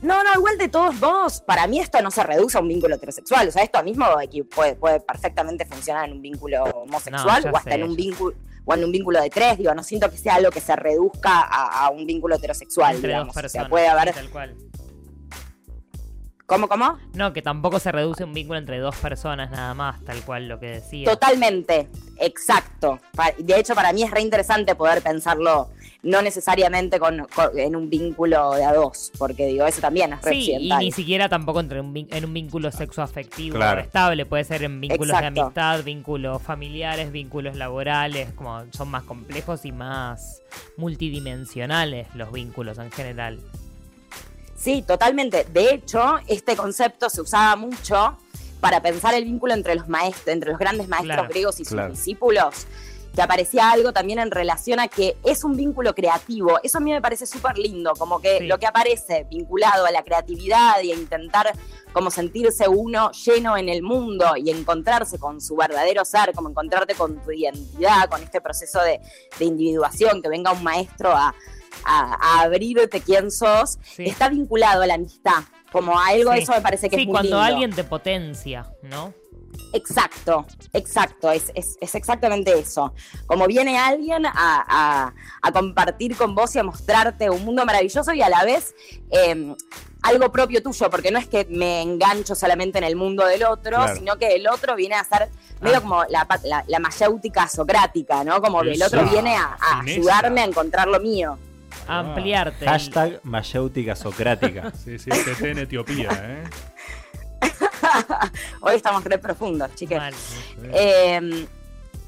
No, 0.02 0.22
no, 0.22 0.30
igual 0.34 0.58
de 0.58 0.68
todos 0.68 0.94
modos, 1.00 1.40
para 1.40 1.66
mí 1.66 1.80
esto 1.80 2.00
no 2.02 2.10
se 2.10 2.22
reduce 2.22 2.58
a 2.58 2.60
un 2.60 2.68
vínculo 2.68 2.94
heterosexual. 2.96 3.48
O 3.48 3.50
sea, 3.50 3.62
esto 3.62 3.82
mismo 3.82 4.04
aquí 4.04 4.42
puede, 4.42 4.74
puede 4.74 5.00
perfectamente 5.00 5.64
funcionar 5.66 6.06
en 6.08 6.12
un 6.16 6.22
vínculo 6.22 6.64
homosexual 6.64 7.42
No, 7.44 7.50
o 7.52 7.56
hasta 7.56 7.70
sé, 7.70 7.76
en 7.76 7.82
un 7.84 7.96
vínculo 7.96 8.36
o 8.68 8.74
en 8.74 8.84
un 8.84 8.90
vínculo 8.92 9.22
de 9.22 9.30
tres, 9.30 9.58
digo, 9.58 9.72
no 9.74 9.82
siento 9.84 10.10
que 10.10 10.18
sea 10.18 10.34
algo 10.34 10.50
que 10.50 10.60
se 10.60 10.74
reduzca 10.74 11.40
a, 11.40 11.86
a 11.86 11.90
un 11.90 12.04
vínculo 12.04 12.34
heterosexual, 12.34 12.96
Entre 12.96 13.08
digamos. 13.08 13.28
dos 13.28 13.36
O 13.36 13.40
personas. 13.42 13.64
sea, 13.64 13.70
puede 13.70 13.86
haber. 13.88 14.12
tal 14.12 14.28
cual. 14.30 14.56
¿Cómo, 16.46 16.68
cómo? 16.68 16.96
No, 17.14 17.32
que 17.32 17.42
tampoco 17.42 17.78
se 17.80 17.90
reduce 17.90 18.22
un 18.24 18.32
vínculo 18.32 18.58
entre 18.58 18.78
dos 18.78 18.94
personas 18.96 19.50
nada 19.50 19.74
más, 19.74 20.04
tal 20.04 20.20
cual 20.22 20.46
lo 20.48 20.60
que 20.60 20.66
decía. 20.66 21.08
Totalmente, 21.10 21.88
exacto. 22.18 23.00
De 23.38 23.58
hecho, 23.58 23.74
para 23.74 23.92
mí 23.92 24.02
es 24.04 24.10
re 24.12 24.20
interesante 24.20 24.74
poder 24.76 25.02
pensarlo, 25.02 25.70
no 26.02 26.22
necesariamente 26.22 26.98
con, 27.00 27.26
con- 27.34 27.58
en 27.58 27.74
un 27.74 27.90
vínculo 27.90 28.52
de 28.54 28.64
a 28.64 28.72
dos, 28.72 29.10
porque 29.18 29.46
digo, 29.46 29.66
eso 29.66 29.80
también 29.80 30.12
es 30.12 30.20
Sí, 30.22 30.52
y 30.58 30.72
ni 30.76 30.92
siquiera 30.92 31.28
tampoco 31.28 31.60
entre 31.60 31.80
un, 31.80 32.06
en 32.10 32.24
un 32.24 32.32
vínculo 32.32 32.70
sexoafectivo 32.70 33.56
Claro. 33.56 33.80
estable, 33.80 34.24
puede 34.26 34.44
ser 34.44 34.62
en 34.62 34.80
vínculos 34.80 35.18
de 35.18 35.26
amistad, 35.26 35.82
vínculos 35.82 36.40
familiares, 36.42 37.10
vínculos 37.10 37.56
laborales, 37.56 38.28
como 38.34 38.62
son 38.72 38.88
más 38.90 39.02
complejos 39.04 39.64
y 39.64 39.72
más 39.72 40.42
multidimensionales 40.76 42.06
los 42.14 42.30
vínculos 42.32 42.78
en 42.78 42.90
general. 42.90 43.40
Sí, 44.56 44.82
totalmente. 44.86 45.44
De 45.52 45.74
hecho, 45.74 46.16
este 46.26 46.56
concepto 46.56 47.08
se 47.10 47.20
usaba 47.20 47.56
mucho 47.56 48.16
para 48.60 48.80
pensar 48.80 49.14
el 49.14 49.24
vínculo 49.24 49.54
entre 49.54 49.74
los 49.74 49.88
maestros, 49.88 50.28
entre 50.28 50.50
los 50.50 50.58
grandes 50.58 50.88
maestros 50.88 51.14
Claro, 51.16 51.28
griegos 51.28 51.60
y 51.60 51.64
sus 51.64 51.74
claro. 51.74 51.90
discípulos, 51.92 52.66
que 53.16 53.22
aparecía 53.22 53.70
algo 53.70 53.92
también 53.92 54.18
en 54.20 54.30
relación 54.30 54.78
a 54.78 54.88
que 54.88 55.16
es 55.24 55.42
un 55.42 55.56
vínculo 55.56 55.94
creativo. 55.94 56.60
Eso 56.62 56.78
a 56.78 56.80
mí 56.82 56.92
me 56.92 57.00
parece 57.00 57.24
súper 57.26 57.56
lindo, 57.58 57.94
como 57.98 58.20
que 58.20 58.38
Sí. 58.40 58.46
lo 58.46 58.58
que 58.58 58.66
aparece 58.66 59.26
vinculado 59.30 59.86
a 59.86 59.90
la 59.90 60.04
creatividad 60.04 60.80
y 60.82 60.92
a 60.92 60.94
intentar 60.94 61.50
como 61.94 62.10
sentirse 62.10 62.68
uno 62.68 63.10
lleno 63.12 63.56
en 63.56 63.70
el 63.70 63.82
mundo 63.82 64.36
y 64.36 64.50
encontrarse 64.50 65.18
con 65.18 65.40
su 65.40 65.56
verdadero 65.56 66.04
ser, 66.04 66.32
como 66.34 66.50
encontrarte 66.50 66.94
con 66.94 67.16
tu 67.24 67.32
identidad, 67.32 68.08
con 68.10 68.22
este 68.22 68.42
proceso 68.42 68.80
de, 68.82 69.00
de 69.38 69.44
individuación, 69.46 70.20
que 70.20 70.28
venga 70.28 70.52
un 70.52 70.62
maestro 70.62 71.10
a, 71.12 71.34
a- 71.84 72.18
a 72.20 72.40
abrirte 72.42 73.00
quién 73.00 73.30
sos, 73.30 73.78
Sí. 73.94 74.04
está 74.04 74.28
vinculado 74.28 74.82
a 74.82 74.86
la 74.86 74.94
amistad. 74.94 75.42
Como 75.72 75.98
a 75.98 76.08
algo, 76.08 76.32
Sí. 76.32 76.40
eso 76.40 76.52
me 76.52 76.60
parece 76.60 76.88
que 76.90 76.96
Sí, 76.96 77.02
es 77.02 77.06
muy 77.08 77.12
cuando 77.14 77.36
lindo. 77.36 77.42
alguien 77.42 77.74
te 77.74 77.82
potencia, 77.84 78.66
¿no? 78.82 79.14
Exacto, 79.72 80.46
exacto, 80.72 81.30
es, 81.30 81.50
es- 81.54 81.76
es 81.80 81.94
exactamente 81.94 82.56
eso. 82.58 82.94
Como 83.26 83.46
viene 83.46 83.78
alguien 83.78 84.24
a, 84.26 84.32
a- 84.34 85.14
a 85.42 85.52
compartir 85.52 86.16
con 86.16 86.34
vos 86.34 86.54
y 86.54 86.58
a 86.58 86.62
mostrarte 86.62 87.28
un 87.30 87.44
mundo 87.44 87.64
maravilloso 87.66 88.12
y 88.12 88.22
a 88.22 88.28
la 88.28 88.44
vez 88.44 88.74
eh, 89.10 89.54
algo 90.02 90.30
propio 90.32 90.62
tuyo, 90.62 90.88
porque 90.88 91.10
no 91.10 91.18
es 91.18 91.26
que 91.26 91.46
me 91.50 91.82
engancho 91.82 92.34
solamente 92.34 92.78
en 92.78 92.84
el 92.84 92.96
mundo 92.96 93.26
del 93.26 93.42
otro, 93.44 93.76
Claro. 93.76 93.96
sino 93.96 94.16
que 94.16 94.36
el 94.36 94.46
otro 94.48 94.76
viene 94.76 94.94
a 94.94 95.04
ser 95.04 95.28
medio 95.60 95.78
Ah. 95.78 95.80
como 95.80 96.04
la, 96.04 96.26
la, 96.44 96.64
la 96.66 96.78
mayéutica 96.78 97.48
socrática, 97.48 98.22
¿no? 98.24 98.40
Como 98.40 98.62
que 98.62 98.72
el 98.72 98.82
otro 98.82 99.04
viene 99.04 99.36
a, 99.36 99.56
a 99.60 99.80
ayudarme 99.80 100.42
a 100.42 100.44
encontrar 100.44 100.86
lo 100.88 101.00
mío. 101.00 101.36
Ampliarte. 101.88 102.64
Hashtag 102.66 103.20
mayéutica 103.24 103.94
socrática. 103.96 104.72
Sí, 104.84 104.98
sí, 104.98 105.10
TT 105.10 105.42
en 105.44 105.58
Etiopía, 105.58 106.08
¿eh? 106.12 106.44
Hoy 108.60 108.74
estamos 108.76 109.04
re 109.04 109.18
profundos, 109.18 109.74
chicas. 109.74 109.98
Mal. 109.98 110.14
Eh, 110.72 111.46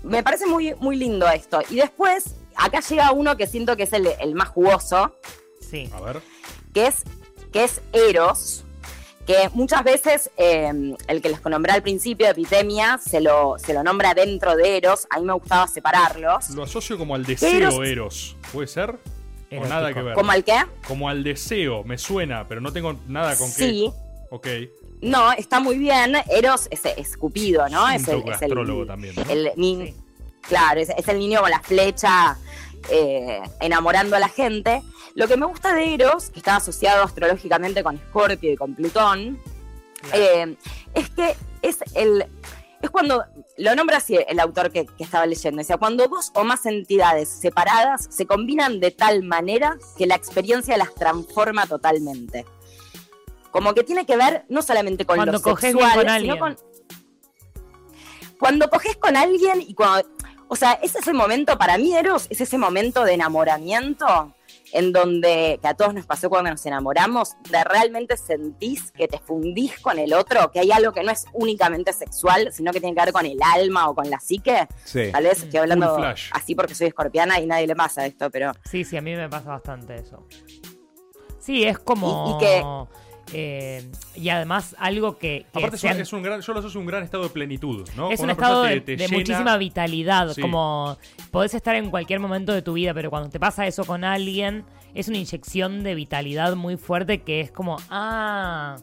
me 0.02 0.22
parece 0.22 0.46
muy, 0.46 0.74
muy 0.76 0.96
lindo 0.96 1.28
esto. 1.28 1.60
Y 1.70 1.76
después, 1.76 2.34
acá 2.56 2.80
llega 2.80 3.12
uno 3.12 3.36
que 3.36 3.46
siento 3.46 3.76
que 3.76 3.84
es 3.84 3.92
el, 3.92 4.08
el 4.20 4.34
más 4.34 4.48
jugoso, 4.48 5.14
Sí. 5.60 5.90
A 5.92 6.00
ver. 6.00 6.20
que 6.72 6.86
es, 6.86 7.02
que 7.52 7.64
es 7.64 7.82
Eros, 7.92 8.64
que 9.26 9.50
muchas 9.52 9.84
veces 9.84 10.30
eh, 10.38 10.94
el 11.08 11.20
que 11.20 11.28
les 11.28 11.44
nombré 11.44 11.72
al 11.72 11.82
principio, 11.82 12.26
Epidemia, 12.28 12.98
se 12.98 13.20
lo, 13.20 13.56
se 13.58 13.74
lo 13.74 13.82
nombra 13.82 14.14
dentro 14.14 14.56
de 14.56 14.78
Eros. 14.78 15.06
A 15.10 15.18
mí 15.20 15.26
me 15.26 15.34
gustaba 15.34 15.66
separarlos. 15.68 16.48
Lo 16.50 16.62
asocio 16.62 16.96
como 16.96 17.14
al 17.14 17.24
deseo 17.26 17.50
Eros- 17.50 17.86
Eros. 17.86 18.36
¿Puede 18.52 18.66
ser? 18.68 18.98
O 19.50 19.64
nada 19.66 19.92
que 19.92 20.00
ver. 20.02 20.14
¿Como 20.14 20.30
al 20.30 20.44
qué? 20.44 20.56
Como 20.86 21.08
al 21.08 21.22
deseo, 21.24 21.82
me 21.84 21.96
suena, 21.98 22.46
pero 22.48 22.60
no 22.60 22.72
tengo 22.72 22.98
nada 23.06 23.36
con 23.36 23.48
Sí. 23.48 23.90
qué. 23.92 24.26
Ok. 24.30 24.46
No, 25.00 25.32
está 25.32 25.60
muy 25.60 25.78
bien. 25.78 26.14
Eros 26.30 26.68
es, 26.70 26.84
es 26.84 27.16
Cupido, 27.16 27.68
¿no? 27.68 27.88
Es 27.88 28.08
el, 28.08 28.22
es 28.28 28.42
el, 28.42 28.86
también, 28.86 29.14
¿no? 29.14 29.22
el 29.28 29.52
Sí. 29.54 29.94
Claro, 30.42 30.80
es, 30.80 30.88
es 30.90 31.06
el 31.08 31.18
niño 31.18 31.40
con 31.40 31.50
la 31.50 31.60
flecha 31.60 32.38
eh, 32.90 33.42
enamorando 33.60 34.16
a 34.16 34.18
la 34.18 34.28
gente. 34.28 34.82
Lo 35.14 35.28
que 35.28 35.36
me 35.36 35.46
gusta 35.46 35.74
de 35.74 35.94
Eros, 35.94 36.30
que 36.30 36.38
está 36.38 36.56
asociado 36.56 37.04
astrológicamente 37.04 37.82
con 37.82 37.96
Escorpio 37.96 38.52
y 38.52 38.56
con 38.56 38.74
Plutón, 38.74 39.38
Claro. 40.00 40.16
eh, 40.16 40.56
es 40.94 41.10
que 41.10 41.34
es 41.62 41.78
el. 41.94 42.24
Es 42.80 42.90
cuando, 42.90 43.24
lo 43.56 43.74
nombra 43.74 43.96
así 43.96 44.16
el 44.28 44.38
autor 44.38 44.70
que, 44.70 44.86
que 44.86 45.02
estaba 45.02 45.26
leyendo, 45.26 45.58
decía, 45.58 45.78
cuando 45.78 46.06
dos 46.06 46.30
o 46.34 46.44
más 46.44 46.64
entidades 46.64 47.28
separadas 47.28 48.06
se 48.08 48.24
combinan 48.24 48.78
de 48.78 48.92
tal 48.92 49.24
manera 49.24 49.76
que 49.96 50.06
la 50.06 50.14
experiencia 50.14 50.76
las 50.76 50.94
transforma 50.94 51.66
totalmente. 51.66 52.46
Como 53.50 53.74
que 53.74 53.82
tiene 53.84 54.04
que 54.06 54.16
ver 54.16 54.44
no 54.48 54.62
solamente 54.62 55.04
con 55.06 55.16
Cuando 55.16 55.32
lo 55.32 55.42
coges 55.42 55.74
bien 55.74 55.86
sexual, 55.88 55.94
con 55.94 56.02
sino 56.02 56.32
alguien. 56.34 56.38
con... 56.38 56.56
Cuando 58.38 58.68
coges 58.70 58.96
con 58.96 59.16
alguien 59.16 59.60
y 59.60 59.74
cuando... 59.74 60.08
O 60.50 60.56
sea, 60.56 60.72
es 60.82 60.94
ese 60.96 61.12
momento, 61.12 61.58
para 61.58 61.76
mí 61.76 61.94
Eros, 61.94 62.26
es 62.30 62.40
ese 62.40 62.56
momento 62.56 63.04
de 63.04 63.12
enamoramiento 63.14 64.34
en 64.72 64.92
donde, 64.92 65.58
que 65.60 65.68
a 65.68 65.74
todos 65.74 65.92
nos 65.92 66.06
pasó 66.06 66.30
cuando 66.30 66.50
nos 66.50 66.64
enamoramos, 66.64 67.32
de 67.50 67.62
realmente 67.64 68.16
sentís 68.16 68.90
que 68.92 69.08
te 69.08 69.18
fundís 69.18 69.78
con 69.80 69.98
el 69.98 70.14
otro, 70.14 70.50
que 70.50 70.60
hay 70.60 70.70
algo 70.72 70.92
que 70.92 71.02
no 71.02 71.10
es 71.10 71.26
únicamente 71.34 71.92
sexual, 71.92 72.50
sino 72.52 72.72
que 72.72 72.80
tiene 72.80 72.94
que 72.94 73.02
ver 73.04 73.12
con 73.12 73.26
el 73.26 73.38
alma 73.42 73.90
o 73.90 73.94
con 73.94 74.08
la 74.08 74.20
psique. 74.20 74.66
Sí. 74.84 75.10
Tal 75.12 75.24
vez 75.24 75.42
estoy 75.42 75.58
hablando 75.60 75.98
así 76.32 76.54
porque 76.54 76.74
soy 76.74 76.86
escorpiana 76.88 77.38
y 77.40 77.46
nadie 77.46 77.66
le 77.66 77.76
pasa 77.76 78.06
esto, 78.06 78.30
pero 78.30 78.52
Sí, 78.64 78.84
sí, 78.84 78.96
a 78.96 79.02
mí 79.02 79.14
me 79.16 79.28
pasa 79.28 79.50
bastante 79.50 79.96
eso. 79.96 80.26
Sí, 81.40 81.64
es 81.64 81.78
como... 81.78 82.28
Y- 82.28 82.36
y 82.36 82.38
que- 82.46 82.64
eh, 83.32 83.90
y 84.14 84.28
además 84.28 84.74
algo 84.78 85.18
que... 85.18 85.46
que 85.52 85.58
Aparte, 85.58 85.76
es 85.76 85.80
sean- 85.82 85.96
un, 85.96 86.02
es 86.02 86.12
un 86.12 86.22
gran, 86.22 86.40
yo 86.40 86.52
lo 86.52 86.58
asocio 86.60 86.80
un 86.80 86.86
gran 86.86 87.02
estado 87.02 87.24
de 87.24 87.30
plenitud, 87.30 87.88
¿no? 87.96 88.10
Es 88.10 88.20
un 88.20 88.30
estado 88.30 88.62
de, 88.62 88.80
te 88.80 88.96
de 88.96 89.06
llena- 89.06 89.18
muchísima 89.18 89.56
vitalidad, 89.56 90.32
Sí. 90.32 90.40
como 90.40 90.96
podés 91.30 91.54
estar 91.54 91.74
en 91.76 91.90
cualquier 91.90 92.20
momento 92.20 92.52
de 92.52 92.62
tu 92.62 92.74
vida, 92.74 92.94
pero 92.94 93.10
cuando 93.10 93.28
te 93.30 93.38
pasa 93.40 93.66
eso 93.66 93.84
con 93.84 94.04
alguien, 94.04 94.64
es 94.94 95.08
una 95.08 95.18
inyección 95.18 95.82
de 95.84 95.94
vitalidad 95.94 96.56
muy 96.56 96.76
fuerte 96.76 97.22
que 97.22 97.40
es 97.40 97.50
como, 97.52 97.76
ah, 97.90 98.76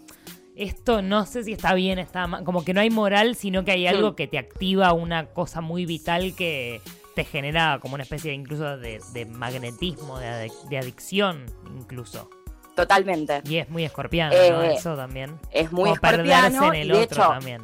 esto 0.56 1.02
no 1.02 1.26
sé 1.26 1.44
si 1.44 1.52
está 1.52 1.74
bien, 1.74 2.00
está 2.00 2.28
mal, 2.28 2.44
como 2.44 2.64
que 2.64 2.74
no 2.74 2.80
hay 2.82 2.90
moral, 2.90 3.36
sino 3.36 3.66
que 3.66 3.72
hay 3.72 3.88
algo 3.88 4.16
que 4.16 4.28
te 4.28 4.38
activa 4.38 4.94
una 4.94 5.26
cosa 5.26 5.60
muy 5.62 5.86
vital 5.86 6.34
que 6.36 6.80
te 7.14 7.24
genera 7.26 7.80
como 7.82 7.96
una 7.96 8.04
especie 8.04 8.32
de, 8.32 8.36
incluso 8.38 8.78
de, 8.78 9.02
de 9.14 9.26
magnetismo, 9.26 10.20
de, 10.20 10.28
adic- 10.28 10.68
de 10.70 10.78
adicción 10.78 11.46
incluso. 11.78 12.30
Totalmente. 12.76 13.42
Y 13.46 13.58
es 13.58 13.70
muy 13.70 13.84
escorpiano, 13.86 14.36
¿no? 14.36 14.64
Eh, 14.64 14.76
Eso 14.76 14.96
también. 14.96 15.40
Es 15.52 15.72
muy 15.72 15.90
como 15.90 16.02
perderse 16.02 16.32
escorpiano 16.48 16.74
en 16.74 16.82
el 16.82 16.88
y 16.88 16.92
de 16.92 17.04
otro 17.04 17.22
hecho, 17.24 17.30
también. 17.32 17.62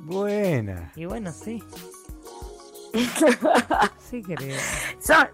Buena. 0.00 0.92
Y 0.96 1.04
bueno, 1.04 1.32
sí. 1.32 1.62
Sí, 4.10 4.22
querido. 4.22 4.56
Son- 5.00 5.28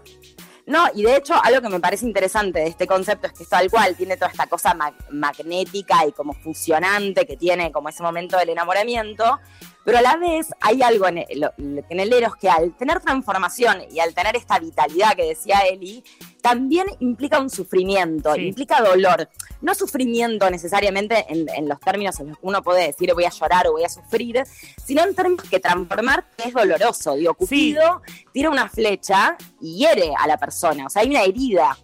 no, 0.65 0.85
y 0.95 1.03
de 1.03 1.17
hecho, 1.17 1.33
algo 1.43 1.61
que 1.61 1.67
me 1.67 1.79
parece 1.81 2.05
interesante 2.05 2.59
de 2.59 2.67
este 2.67 2.87
concepto 2.87 3.27
es 3.27 3.33
que 3.33 3.43
tal 3.45 3.69
cual 3.69 3.97
tiene 3.97 4.15
toda 4.15 4.31
esta 4.31 4.47
cosa 4.47 4.73
mag- 4.73 4.95
magnética 5.11 6.05
y 6.07 6.13
como 6.13 6.31
fusionante 6.33 7.25
que 7.27 7.35
tiene 7.35 7.69
como 7.73 7.89
ese 7.89 8.01
momento 8.01 8.37
del 8.37 8.47
enamoramiento, 8.49 9.39
pero 9.83 9.97
a 9.97 10.01
la 10.01 10.15
vez 10.15 10.47
hay 10.61 10.81
algo 10.81 11.05
en 11.09 11.17
el, 11.17 11.49
en 11.57 11.99
el 11.99 12.13
Eros 12.13 12.37
que 12.37 12.49
al 12.49 12.73
tener 12.77 13.01
transformación 13.01 13.79
y 13.91 13.99
al 13.99 14.13
tener 14.13 14.37
esta 14.37 14.57
vitalidad 14.57 15.15
que 15.17 15.25
decía 15.25 15.59
Eli, 15.69 16.01
también 16.43 16.85
implica 16.99 17.39
un 17.39 17.49
sufrimiento, 17.49 18.33
Sí. 18.35 18.47
implica 18.47 18.81
dolor. 18.81 19.29
No 19.61 19.73
sufrimiento 19.73 20.49
necesariamente 20.51 21.25
en, 21.29 21.47
en 21.55 21.69
los 21.69 21.79
términos 21.79 22.19
en 22.19 22.27
los 22.27 22.37
que 22.37 22.45
uno 22.45 22.61
puede 22.61 22.87
decir 22.87 23.13
voy 23.13 23.23
a 23.23 23.29
llorar 23.29 23.65
o 23.67 23.71
voy 23.71 23.85
a 23.85 23.89
sufrir, 23.89 24.43
sino 24.85 25.03
en 25.05 25.15
términos 25.15 25.49
que 25.49 25.61
transformar 25.61 26.25
es 26.45 26.53
doloroso. 26.53 27.15
Digo, 27.15 27.31
Sí. 27.39 27.73
Cupido 27.73 28.01
tira 28.33 28.49
una 28.49 28.67
flecha 28.67 29.37
y 29.61 29.77
hiere 29.77 30.11
a 30.19 30.27
la 30.27 30.37
persona. 30.37 30.87
O 30.87 30.89
sea, 30.89 31.01
hay 31.03 31.09
una 31.11 31.23
herida. 31.23 31.77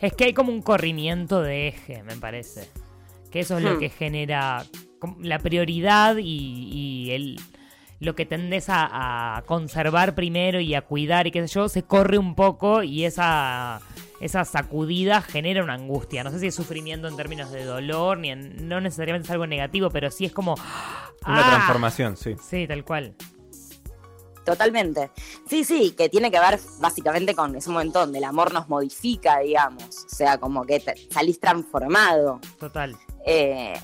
Es 0.00 0.12
que 0.14 0.24
hay 0.24 0.34
como 0.34 0.50
un 0.52 0.62
corrimiento 0.62 1.40
de 1.40 1.68
eje, 1.68 2.02
me 2.02 2.16
parece. 2.16 2.68
Que 3.30 3.38
eso 3.40 3.56
es 3.58 3.62
lo 3.62 3.74
Hmm. 3.76 3.78
que 3.78 3.88
genera 3.88 4.66
la 5.20 5.38
prioridad 5.38 6.16
y, 6.16 6.24
y 7.06 7.10
el, 7.12 7.40
lo 8.00 8.14
que 8.14 8.26
tendés 8.26 8.68
a, 8.68 9.36
a 9.38 9.42
conservar 9.42 10.14
primero 10.14 10.60
y 10.60 10.74
a 10.74 10.82
cuidar 10.82 11.26
y 11.26 11.30
qué 11.30 11.46
sé 11.48 11.54
yo, 11.54 11.68
se 11.68 11.82
corre 11.82 12.18
un 12.18 12.34
poco 12.34 12.82
y 12.82 13.04
esa, 13.04 13.80
esa 14.20 14.44
sacudida 14.44 15.22
genera 15.22 15.62
una 15.64 15.74
angustia. 15.74 16.22
No 16.22 16.30
sé 16.30 16.38
si 16.40 16.46
es 16.48 16.54
sufrimiento 16.54 17.08
en 17.08 17.16
términos 17.16 17.50
de 17.50 17.64
dolor, 17.64 18.18
ni 18.18 18.30
en- 18.30 18.68
no 18.68 18.80
necesariamente 18.80 19.26
es 19.26 19.30
algo 19.30 19.46
negativo, 19.46 19.88
pero 19.90 20.10
sí 20.10 20.24
es 20.26 20.32
como... 20.32 20.54
Una 21.26 21.40
¡ah! 21.40 21.50
transformación, 21.50 22.16
sí. 22.16 22.36
Sí, 22.46 22.66
tal 22.68 22.84
cual. 22.84 23.14
Totalmente. 24.44 25.10
Sí, 25.48 25.64
sí, 25.64 25.90
que 25.98 26.08
tiene 26.08 26.30
que 26.30 26.38
ver 26.38 26.60
básicamente 26.78 27.34
con 27.34 27.56
ese 27.56 27.68
momento 27.70 27.98
donde 28.00 28.18
el 28.18 28.24
amor 28.24 28.52
nos 28.54 28.68
modifica, 28.68 29.40
digamos. 29.40 29.82
O 29.82 30.08
sea, 30.14 30.38
como 30.38 30.64
que 30.64 30.78
te- 30.78 30.94
salís 31.10 31.40
transformado. 31.40 32.40
Total. 32.60 32.96
Eh, 33.26 33.74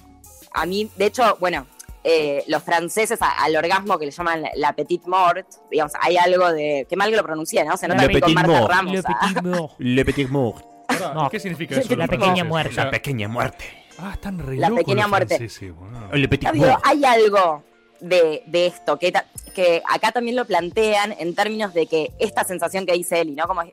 a 0.54 0.66
mí, 0.66 0.88
de 0.97 1.07
hecho, 1.07 1.37
bueno, 1.40 1.66
eh, 2.04 2.42
los 2.49 2.62
franceses 2.62 3.21
a- 3.23 3.42
al 3.44 3.54
orgasmo 3.56 3.99
que 3.99 4.06
le 4.06 4.11
llaman 4.12 4.42
la 4.56 4.73
petite 4.75 5.09
mort, 5.09 5.47
digamos, 5.71 5.92
hay 6.00 6.16
algo 6.16 6.52
de, 6.52 6.87
qué 6.88 6.97
mal 6.97 7.11
que 7.11 7.16
lo 7.16 7.23
pronuncié, 7.23 7.64
¿no? 7.64 7.76
Se 7.76 7.87
nota 7.88 8.06
mí 8.09 8.21
con 8.21 8.35
Marta 8.35 8.50
mort. 8.52 8.71
Ramos. 8.73 8.92
Le 8.92 9.00
ah. 9.04 9.18
petit 9.32 9.42
mort. 9.44 9.73
Le 9.78 10.04
Petit 10.04 10.28
Mort. 10.28 10.66
No. 11.14 11.30
¿Qué 11.30 11.40
significa 11.40 11.76
eso? 11.76 11.94
La 11.97 12.06
pequeña 12.09 12.44
muerte. 12.44 12.75
La 12.76 12.90
pequeña 12.90 13.28
muerte. 13.28 13.64
ah, 13.99 14.11
están 14.14 14.38
re 14.38 14.56
La 14.56 14.71
pequeña 14.71 15.09
muerte. 15.09 15.37
franceses, 15.37 15.75
boludo. 15.75 16.09
Le 16.12 16.28
Petit 16.28 16.50
digo, 16.52 16.66
Mort. 16.66 16.80
hay 16.85 17.04
algo 17.04 17.62
de, 18.02 18.42
de 18.47 18.66
esto, 18.66 18.99
que, 18.99 19.12
ta- 19.12 19.26
que 19.54 19.82
acá 19.88 20.12
también 20.12 20.37
lo 20.37 20.44
plantean 20.44 21.14
en 21.18 21.35
términos 21.35 21.73
de 21.73 21.87
que 21.87 22.12
esta 22.18 22.44
sensación 22.44 22.85
que 22.85 22.92
dice 22.92 23.21
Eli, 23.21 23.32
¿no? 23.35 23.47
Como 23.47 23.62
eh, 23.62 23.73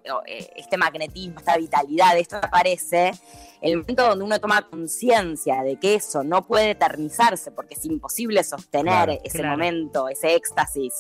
este 0.56 0.78
magnetismo, 0.78 1.40
esta 1.40 1.58
vitalidad, 1.58 2.18
esto 2.18 2.38
aparece, 2.38 3.12
el 3.62 3.78
momento 3.78 4.08
donde 4.08 4.24
uno 4.24 4.40
toma 4.40 4.62
conciencia 4.70 5.64
de 5.64 5.78
que 5.78 5.96
eso 5.96 6.24
no 6.24 6.46
puede 6.48 6.72
eternizarse, 6.72 7.52
porque 7.52 7.74
es 7.74 7.84
imposible 7.86 8.44
sostener 8.44 8.86
Claro, 9.06 9.20
ese 9.24 9.40
claro. 9.40 9.52
momento, 9.58 10.08
ese 10.08 10.36
éxtasis. 10.36 10.94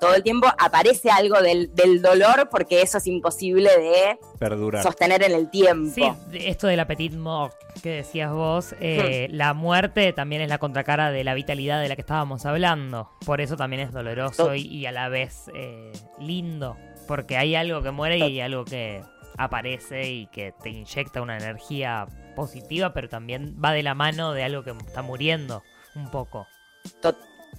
Todo 0.00 0.14
el 0.14 0.22
tiempo 0.22 0.46
aparece 0.58 1.10
algo 1.10 1.40
del, 1.40 1.74
del 1.74 2.02
dolor 2.02 2.48
porque 2.50 2.82
eso 2.82 2.98
es 2.98 3.06
imposible 3.06 3.70
de 3.78 4.18
Perdurar. 4.38 4.82
sostener 4.82 5.22
en 5.22 5.32
el 5.32 5.50
tiempo. 5.50 5.92
Sí, 5.94 6.04
esto 6.34 6.66
de 6.66 6.76
la 6.76 6.86
petite 6.86 7.16
mort 7.16 7.54
que 7.82 7.90
decías 7.90 8.32
vos, 8.32 8.74
eh, 8.80 9.28
la 9.30 9.52
muerte 9.54 10.12
también 10.12 10.42
es 10.42 10.48
la 10.48 10.58
contracara 10.58 11.10
de 11.10 11.24
la 11.24 11.34
vitalidad 11.34 11.80
de 11.80 11.88
la 11.88 11.94
que 11.96 12.00
estábamos 12.02 12.46
hablando. 12.46 13.10
Por 13.24 13.40
eso 13.40 13.56
también 13.56 13.82
es 13.82 13.92
doloroso 13.92 14.54
y, 14.54 14.62
y 14.62 14.86
a 14.86 14.92
la 14.92 15.08
vez 15.08 15.50
eh, 15.54 15.92
lindo. 16.18 16.76
Porque 17.06 17.36
hay 17.36 17.54
algo 17.54 17.82
que 17.82 17.90
muere 17.90 18.18
y 18.18 18.40
algo 18.40 18.64
que 18.64 19.02
aparece 19.38 20.10
y 20.10 20.26
que 20.28 20.52
te 20.62 20.70
inyecta 20.70 21.20
una 21.22 21.36
energía 21.36 22.06
positiva, 22.34 22.92
pero 22.92 23.08
también 23.08 23.56
va 23.62 23.72
de 23.72 23.82
la 23.82 23.94
mano 23.94 24.32
de 24.32 24.42
algo 24.44 24.62
que 24.64 24.70
está 24.70 25.02
muriendo 25.02 25.62
un 25.94 26.10
poco. 26.10 26.46
To- 27.00 27.16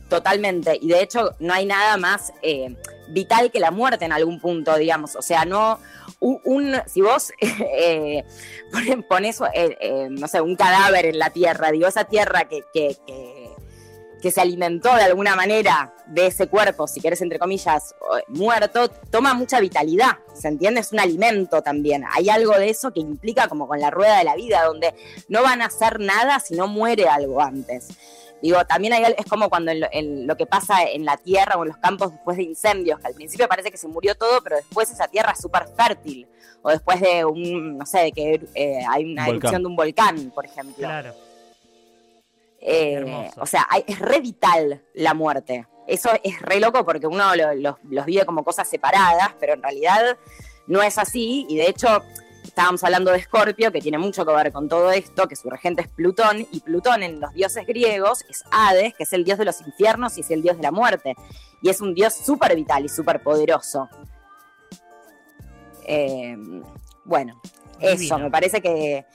Totalmente. 0.09 0.77
Y 0.81 0.87
de 0.87 1.01
hecho, 1.01 1.31
no 1.39 1.53
hay 1.53 1.65
nada 1.65 1.97
más 1.97 2.31
eh, 2.41 2.75
vital 3.09 3.51
que 3.51 3.59
la 3.59 3.71
muerte 3.71 4.05
en 4.05 4.13
algún 4.13 4.39
punto, 4.39 4.75
digamos. 4.77 5.15
O 5.15 5.21
sea, 5.21 5.43
no. 5.45 5.79
Un, 6.19 6.39
un- 6.45 6.75
si 6.87 7.01
vos 7.01 7.31
eh, 7.41 8.23
pones, 9.09 9.39
eh, 9.53 9.77
eh, 9.79 10.07
no 10.09 10.27
sé, 10.27 10.41
un 10.41 10.55
cadáver 10.55 11.05
en 11.07 11.19
la 11.19 11.29
tierra, 11.29 11.71
digo, 11.71 11.87
esa 11.87 12.05
tierra 12.05 12.45
que, 12.47 12.61
que, 12.73 12.95
que, 13.05 13.49
que 14.21 14.31
se 14.31 14.41
alimentó 14.41 14.95
de 14.95 15.03
alguna 15.03 15.35
manera 15.35 15.93
de 16.07 16.27
ese 16.27 16.47
cuerpo, 16.47 16.87
si 16.87 17.01
querés, 17.01 17.21
entre 17.21 17.37
comillas, 17.37 17.93
muerto, 18.29 18.89
toma 19.11 19.33
mucha 19.33 19.59
vitalidad. 19.59 20.17
¿Se 20.33 20.47
entiende? 20.47 20.79
Es 20.79 20.91
un 20.93 20.99
alimento 21.01 21.61
también. 21.61 22.03
Hay 22.13 22.29
algo 22.29 22.53
de 22.53 22.69
eso 22.69 22.91
que 22.93 22.99
implica 23.01 23.47
como 23.49 23.67
con 23.67 23.79
la 23.79 23.91
rueda 23.91 24.17
de 24.17 24.23
la 24.23 24.35
vida, 24.35 24.63
donde 24.63 24.95
no 25.27 25.43
van 25.43 25.61
a 25.61 25.65
hacer 25.65 25.99
nada 25.99 26.39
si 26.39 26.55
no 26.55 26.67
muere 26.67 27.07
algo 27.09 27.41
antes. 27.41 27.89
Digo, 28.41 28.63
también 28.65 28.93
hay, 28.93 29.15
es 29.17 29.25
como 29.25 29.49
cuando 29.49 29.71
en 29.71 29.79
lo, 29.79 29.87
en 29.91 30.27
lo 30.27 30.37
que 30.37 30.45
pasa 30.45 30.83
en 30.83 31.05
la 31.05 31.17
tierra 31.17 31.55
o 31.57 31.63
en 31.63 31.69
los 31.69 31.77
campos 31.77 32.11
después 32.11 32.37
de 32.37 32.43
incendios, 32.43 32.99
que 32.99 33.07
al 33.07 33.13
principio 33.15 33.47
parece 33.47 33.71
que 33.71 33.77
se 33.77 33.87
murió 33.87 34.13
todo, 34.15 34.41
pero 34.43 34.57
después 34.57 34.91
esa 34.91 35.07
tierra 35.07 35.31
es 35.31 35.39
súper 35.39 35.67
fértil. 35.75 36.27
O 36.61 36.69
después 36.69 36.99
de 37.01 37.23
un, 37.25 37.77
no 37.77 37.85
sé, 37.85 37.99
de 37.99 38.11
que 38.11 38.41
eh, 38.55 38.79
hay 38.89 39.05
una 39.11 39.25
volcán. 39.25 39.35
erupción 39.37 39.61
de 39.63 39.67
un 39.67 39.75
volcán, 39.75 40.31
por 40.31 40.45
ejemplo. 40.45 40.75
Claro. 40.75 41.13
Eh, 42.59 42.93
Hermoso. 42.93 43.41
o 43.41 43.45
sea, 43.45 43.67
hay- 43.69 43.83
es 43.87 43.99
re 43.99 44.19
vital 44.19 44.83
la 44.93 45.13
muerte. 45.13 45.67
Eso 45.87 46.09
es 46.23 46.41
re 46.41 46.59
loco 46.59 46.83
porque 46.85 47.07
uno 47.07 47.35
lo- 47.35 47.53
los, 47.53 47.75
los 47.89 48.05
vive 48.05 48.25
como 48.25 48.43
cosas 48.43 48.67
separadas, 48.69 49.29
pero 49.39 49.53
en 49.53 49.61
realidad 49.63 50.17
no 50.67 50.81
es 50.81 50.97
así. 50.97 51.45
Y 51.49 51.57
de 51.57 51.69
hecho, 51.69 52.03
estábamos 52.57 52.83
hablando 52.83 53.11
de 53.11 53.19
Escorpio, 53.19 53.71
que 53.71 53.79
tiene 53.81 53.99
mucho 53.99 54.25
que 54.25 54.33
ver 54.33 54.51
con 54.51 54.67
todo 54.67 54.91
esto, 54.91 55.27
que 55.27 55.35
su 55.35 55.47
regente 55.47 55.83
es 55.83 55.89
Plutón, 55.89 56.39
y 56.51 56.59
Plutón 56.61 57.03
en 57.03 57.19
los 57.19 57.31
dioses 57.33 57.67
griegos 57.67 58.25
es 58.27 58.43
Hades, 58.51 58.95
que 58.95 59.03
es 59.03 59.13
el 59.13 59.23
dios 59.23 59.37
de 59.37 59.45
los 59.45 59.61
infiernos 59.61 60.17
y 60.17 60.21
es 60.21 60.31
el 60.31 60.41
dios 60.41 60.57
de 60.57 60.63
la 60.63 60.71
muerte. 60.71 61.13
Y 61.61 61.69
es 61.69 61.81
un 61.81 61.93
dios 61.93 62.15
súper 62.15 62.55
vital 62.55 62.83
y 62.83 62.89
súper 62.89 63.21
poderoso. 63.21 63.87
Eh, 65.85 66.35
bueno, 67.05 67.39
eso, 67.79 68.17
me 68.17 68.31
parece 68.31 68.59
que, 68.59 69.05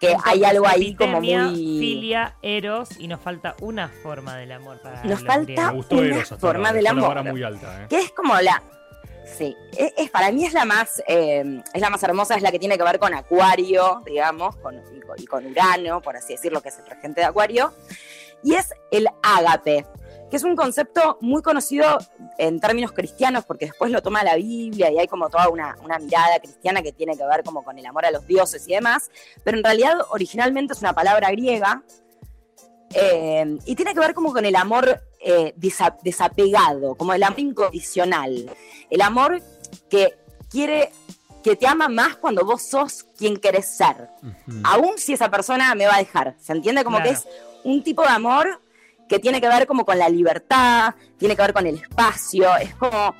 que 0.00 0.08
Entonces, 0.08 0.32
hay 0.32 0.44
algo 0.44 0.66
ahí 0.66 0.96
como 0.96 1.20
muy... 1.20 1.54
Filia, 1.78 2.34
eros 2.42 2.88
y 2.98 3.06
nos 3.06 3.20
falta 3.20 3.54
una 3.60 3.86
forma 3.88 4.36
del 4.36 4.50
amor 4.50 4.80
para 4.82 5.04
Nos 5.04 5.22
falta- 5.24 5.70
griegos. 5.70 5.86
Una 5.92 6.06
Eros 6.06 6.34
forma 6.40 6.72
del 6.72 6.88
amor. 6.88 7.08
vara 7.08 7.22
muy 7.22 7.40
alta, 7.40 7.84
¿eh? 7.84 7.86
que 7.88 8.00
es 8.00 8.10
como 8.10 8.34
la 8.40 8.60
sí. 9.36 9.56
Es, 9.76 9.92
es- 9.96 10.10
para 10.10 10.30
mí 10.32 10.44
es 10.46 10.52
la 10.52 10.64
más 10.64 11.02
eh, 11.06 11.62
es 11.72 11.80
la 11.80 11.90
más 11.90 12.02
hermosa 12.02 12.34
es 12.36 12.42
la 12.42 12.50
que 12.50 12.58
tiene 12.58 12.76
que 12.78 12.84
ver 12.84 12.98
con 12.98 13.12
Acuario 13.14 14.02
digamos 14.06 14.56
con, 14.56 14.76
y, 14.96 15.26
con, 15.26 15.44
y 15.46 15.50
Urano 15.50 16.00
por 16.00 16.16
así 16.16 16.32
decirlo 16.34 16.60
que 16.60 16.68
es 16.70 16.78
el 16.78 16.86
regente 16.86 17.20
de 17.20 17.26
Acuario. 17.26 17.72
Y 18.42 18.54
es 18.54 18.72
el 18.90 19.08
ágape 19.22 19.84
que 20.30 20.36
es 20.36 20.44
un 20.44 20.54
concepto 20.56 21.16
muy 21.22 21.40
conocido 21.40 21.98
en 22.36 22.60
términos 22.60 22.92
cristianos 22.92 23.44
porque 23.46 23.64
después 23.66 23.90
lo 23.90 24.02
toma 24.02 24.22
la 24.22 24.36
Biblia 24.36 24.90
y 24.90 24.98
hay 24.98 25.08
como 25.08 25.30
toda 25.30 25.48
una, 25.48 25.76
una 25.82 25.98
mirada 25.98 26.38
cristiana 26.38 26.82
que 26.82 26.92
tiene 26.92 27.16
que 27.16 27.24
ver 27.24 27.42
como 27.42 27.64
con 27.64 27.78
el 27.78 27.86
amor 27.86 28.04
a 28.04 28.10
los 28.10 28.26
dioses 28.26 28.68
y 28.68 28.74
demás. 28.74 29.10
Pero 29.42 29.56
en 29.56 29.64
realidad 29.64 29.94
originalmente 30.10 30.74
es 30.74 30.80
una 30.80 30.92
palabra 30.92 31.30
griega 31.30 31.82
eh, 32.94 33.56
y 33.64 33.74
tiene 33.74 33.94
que 33.94 34.00
ver 34.00 34.14
como 34.14 34.32
con 34.32 34.44
el 34.44 34.54
amor 34.56 35.00
eh, 35.20 35.54
desa- 35.56 35.96
desapegado, 36.02 36.94
como 36.96 37.12
el 37.12 37.22
amor 37.22 37.40
incondicional. 37.40 38.50
El 38.90 39.00
amor 39.02 39.40
que 39.90 40.14
quiere, 40.50 40.90
que 41.42 41.56
te 41.56 41.66
ama 41.66 41.88
más 41.88 42.16
cuando 42.16 42.44
vos 42.44 42.62
sos 42.62 43.04
quien 43.16 43.36
querés 43.36 43.66
ser. 43.76 44.08
Aún 44.64 44.98
si 44.98 45.12
esa 45.12 45.30
persona 45.30 45.74
me 45.74 45.86
va 45.86 45.96
a 45.96 45.98
dejar. 45.98 46.36
¿Se 46.38 46.52
entiende? 46.52 46.84
Como 46.84 46.98
Claro. 46.98 47.10
que 47.10 47.16
es 47.16 47.26
un 47.64 47.82
tipo 47.82 48.02
de 48.02 48.08
amor 48.08 48.60
que 49.08 49.18
tiene 49.18 49.40
que 49.40 49.48
ver 49.48 49.66
como 49.66 49.84
con 49.84 49.98
la 49.98 50.08
libertad, 50.08 50.94
tiene 51.18 51.34
que 51.34 51.42
ver 51.42 51.52
con 51.54 51.66
el 51.66 51.76
espacio, 51.76 52.54
es 52.58 52.74
como... 52.74 53.14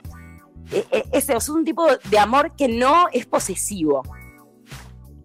eh, 0.71 0.85
eh, 0.91 1.05
ese 1.13 1.35
es 1.35 1.49
un 1.49 1.65
tipo 1.65 1.87
de 2.11 2.19
amor 2.19 2.55
que 2.57 2.69
no 2.69 3.09
es 3.11 3.25
posesivo. 3.25 4.03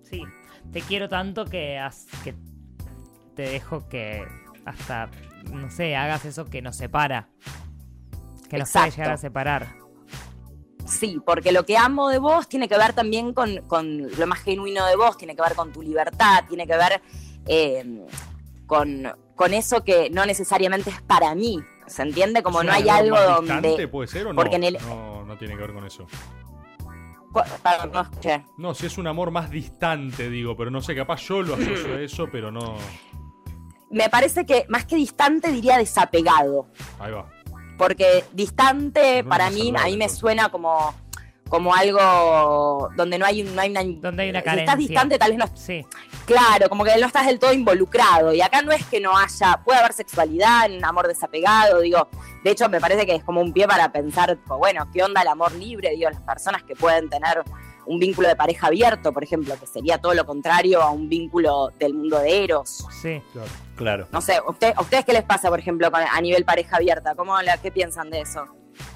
Sí, 0.10 0.24
te 0.72 0.82
quiero 0.82 1.10
tanto 1.10 1.44
que, 1.46 1.78
has- 1.78 2.08
que 2.24 2.34
te 3.36 3.42
dejo 3.44 3.88
que 3.90 4.26
hasta, 4.66 5.10
no 5.52 5.70
sé, 5.70 5.96
hagas 5.96 6.26
eso 6.26 6.46
que 6.46 6.62
nos 6.62 6.76
separa. 6.78 7.30
Que 8.50 8.58
nos 8.58 8.72
puede 8.72 8.92
llegar 8.92 9.12
a 9.12 9.18
separar. 9.18 9.76
Sí, 10.86 11.20
porque 11.26 11.52
lo 11.52 11.66
que 11.66 11.78
amo 11.78 12.10
de 12.10 12.20
vos 12.20 12.48
tiene 12.50 12.68
que 12.68 12.78
ver 12.78 12.94
también 12.94 13.34
con, 13.34 13.58
con 13.68 14.10
lo 14.18 14.28
más 14.28 14.40
genuino 14.42 14.86
de 14.86 14.96
vos, 14.96 15.18
tiene 15.18 15.36
que 15.36 15.42
ver 15.42 15.56
con 15.56 15.72
tu 15.72 15.82
libertad, 15.82 16.44
tiene 16.48 16.68
que 16.68 16.76
ver 16.76 17.02
eh, 17.48 18.06
con, 18.68 19.08
con 19.36 19.54
eso 19.54 19.84
que 19.84 20.10
no 20.10 20.26
necesariamente 20.26 20.90
es 20.90 21.02
para 21.02 21.34
mí. 21.36 21.62
¿Se 21.88 22.02
entiende? 22.02 22.44
Como 22.44 22.62
¿Es 22.62 22.68
no 22.68 22.74
hay 22.74 22.90
algo 22.90 23.16
más 23.16 23.36
donde. 23.48 23.88
puede 23.88 24.08
ser 24.08 24.28
o 24.28 24.34
no? 24.34 24.36
porque 24.36 24.56
en 24.58 24.64
el- 24.66 24.78
no? 24.82 25.26
No 25.26 25.38
tiene 25.38 25.56
que 25.56 25.62
ver 25.62 25.74
con 25.74 25.86
eso. 25.86 26.06
Perdón, 27.64 27.92
no 27.92 28.02
escuché. 28.02 28.46
No, 28.58 28.74
si 28.76 28.86
es 28.86 28.98
un 28.98 29.08
amor 29.08 29.32
más 29.32 29.50
distante, 29.50 30.30
digo, 30.30 30.56
pero 30.56 30.70
no 30.70 30.82
sé, 30.82 30.96
capaz 30.96 31.22
yo 31.22 31.42
lo 31.42 31.56
asocio 31.56 31.96
a 31.96 32.02
eso, 32.02 32.28
pero 32.32 32.52
no. 32.52 32.76
Me 33.94 34.10
parece 34.10 34.46
que 34.46 34.66
más 34.70 34.86
que 34.86 34.96
distante 34.96 35.52
diría 35.52 35.78
desapegado. 35.78 36.68
Ahí 37.00 37.12
va. 37.12 37.30
Porque 37.78 38.26
distante 38.34 39.24
No 39.24 39.30
para 39.30 39.50
mí, 39.50 39.74
a 39.78 39.86
mí 39.86 39.98
me 39.98 40.10
suena 40.10 40.50
como, 40.50 40.94
como 41.50 41.74
algo 41.74 42.90
donde 42.96 43.18
no 43.18 43.26
hay, 43.26 43.44
no 43.44 43.62
hay 43.62 43.70
una. 43.70 43.84
Donde 43.84 44.24
hay 44.24 44.30
una 44.30 44.40
si 44.40 44.46
carencia. 44.46 44.64
estás 44.64 44.78
distante, 44.78 45.18
tal 45.20 45.30
vez 45.32 45.40
no 45.40 45.46
Sí, 45.56 45.86
Claro, 46.26 46.70
como 46.70 46.84
que 46.84 46.98
no 46.98 47.06
estás 47.08 47.28
del 47.28 47.38
todo 47.38 47.54
involucrado. 47.54 48.34
Y 48.34 48.42
acá 48.42 48.62
no 48.62 48.72
es 48.72 48.86
que 48.86 49.00
no 49.00 49.16
haya, 49.18 49.62
puede 49.64 49.80
haber 49.80 49.94
sexualidad, 49.94 50.66
en 50.66 50.84
amor 50.84 51.08
desapegado, 51.08 51.82
digo. 51.82 52.08
De 52.44 52.52
hecho, 52.52 52.70
me 52.70 52.80
parece 52.80 53.06
que 53.06 53.16
es 53.16 53.24
como 53.24 53.42
un 53.42 53.54
pie 53.54 53.68
para 53.68 53.92
pensar, 53.92 54.38
pues, 54.46 54.58
bueno, 54.58 54.90
¿qué 54.92 55.04
onda 55.04 55.22
el 55.22 55.28
amor 55.28 55.52
libre? 55.54 55.92
Digo, 55.92 56.10
las 56.10 56.22
personas 56.22 56.64
que 56.64 56.76
pueden 56.76 57.10
tener 57.10 57.44
un 57.86 58.00
vínculo 58.00 58.28
de 58.28 58.36
pareja 58.36 58.68
abierto, 58.68 59.12
por 59.14 59.24
ejemplo, 59.24 59.56
que 59.60 59.68
sería 59.68 59.98
todo 59.98 60.14
lo 60.14 60.26
contrario 60.26 60.82
a 60.82 60.92
un 60.92 61.10
vínculo 61.10 61.72
del 61.80 61.94
mundo 61.94 62.20
de 62.20 62.44
Eros. 62.44 62.86
sí. 63.02 63.22
Claro. 63.34 63.50
Claro. 63.76 64.08
No 64.12 64.22
sé, 64.22 64.40
¿usted, 64.48 64.72
¿a 64.76 64.82
ustedes 64.82 65.04
qué 65.04 65.14
les 65.14 65.24
pasa, 65.24 65.50
por 65.50 65.58
ejemplo, 65.60 65.90
a 65.92 66.22
nivel 66.22 66.46
pareja 66.46 66.76
abierta? 66.78 67.16
¿Cómo 67.16 67.42
la, 67.42 67.58
¿Qué 67.58 67.72
piensan 67.72 68.12
de 68.12 68.22
eso? 68.22 68.46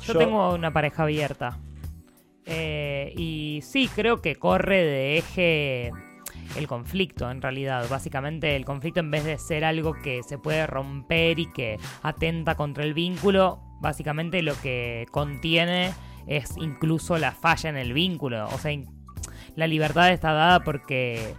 Yo, 0.03 0.13
Yo- 0.13 0.19
tengo 0.19 0.53
una 0.53 0.71
pareja 0.71 1.01
abierta. 1.03 1.57
Eh, 2.45 3.11
y 3.17 3.61
sí, 3.63 3.89
creo 3.93 4.21
que 4.21 4.35
corre 4.35 4.83
de 4.85 5.17
eje 5.17 5.91
el 6.55 6.67
conflicto, 6.67 7.29
en 7.29 7.41
realidad. 7.41 7.87
Básicamente, 7.89 8.55
el 8.55 8.65
conflicto, 8.65 8.99
en 8.99 9.11
vez 9.11 9.25
de 9.25 9.37
ser 9.37 9.65
algo 9.65 9.93
que 10.01 10.21
se 10.23 10.37
puede 10.37 10.65
romper 10.67 11.39
y 11.39 11.51
que 11.51 11.77
atenta 12.03 12.55
contra 12.55 12.83
el 12.83 12.93
vínculo, 12.93 13.59
básicamente 13.81 14.41
lo 14.43 14.53
que 14.61 15.05
contiene 15.11 15.91
es 16.27 16.55
incluso 16.57 17.17
la 17.17 17.31
falla 17.31 17.69
en 17.69 17.77
el 17.77 17.93
vínculo. 17.93 18.47
O 18.49 18.57
sea, 18.59 18.77
la 19.55 19.67
libertad 19.67 20.11
está 20.11 20.33
dada 20.33 20.59
porque 20.59 21.33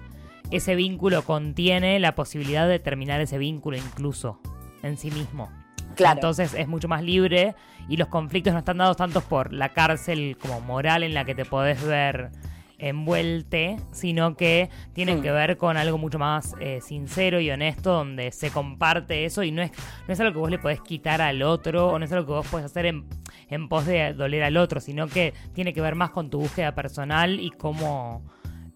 ese 0.50 0.74
vínculo 0.74 1.22
contiene 1.22 2.00
la 2.00 2.14
posibilidad 2.14 2.68
de 2.68 2.78
terminar 2.78 3.20
ese 3.20 3.38
vínculo 3.38 3.76
incluso 3.76 4.40
en 4.82 4.96
sí 4.96 5.10
mismo. 5.10 5.50
Claro. 5.94 6.16
Entonces 6.16 6.54
es 6.54 6.68
mucho 6.68 6.88
más 6.88 7.02
libre 7.02 7.54
y 7.88 7.96
los 7.96 8.08
conflictos 8.08 8.52
no 8.52 8.60
están 8.60 8.78
dados 8.78 8.96
tantos 8.96 9.24
por 9.24 9.52
la 9.52 9.70
cárcel 9.70 10.36
como 10.40 10.60
moral 10.60 11.02
en 11.02 11.14
la 11.14 11.24
que 11.24 11.34
te 11.34 11.44
podés 11.44 11.82
ver 11.84 12.30
envuelte, 12.78 13.76
sino 13.92 14.36
que 14.36 14.70
tienen 14.92 15.18
Mm. 15.18 15.22
que 15.22 15.30
ver 15.32 15.56
con 15.56 15.76
algo 15.76 15.98
mucho 15.98 16.18
más 16.18 16.54
eh, 16.60 16.80
sincero 16.80 17.40
y 17.40 17.50
honesto, 17.50 17.92
donde 17.92 18.30
se 18.32 18.50
comparte 18.50 19.24
eso 19.24 19.42
y 19.42 19.50
no 19.50 19.62
es, 19.62 19.70
no 20.06 20.12
es 20.14 20.20
algo 20.20 20.32
que 20.32 20.38
vos 20.38 20.50
le 20.50 20.58
podés 20.58 20.80
quitar 20.80 21.20
al 21.20 21.42
otro 21.42 21.88
o 21.88 21.98
no 21.98 22.04
es 22.04 22.12
algo 22.12 22.26
que 22.26 22.32
vos 22.32 22.46
podés 22.46 22.66
hacer 22.66 22.86
en, 22.86 23.04
en 23.50 23.68
pos 23.68 23.86
de 23.86 24.14
doler 24.14 24.42
al 24.44 24.56
otro, 24.56 24.80
sino 24.80 25.06
que 25.08 25.34
tiene 25.54 25.72
que 25.72 25.80
ver 25.80 25.94
más 25.94 26.10
con 26.10 26.30
tu 26.30 26.38
búsqueda 26.40 26.74
personal 26.74 27.40
y 27.40 27.50
cómo 27.50 28.22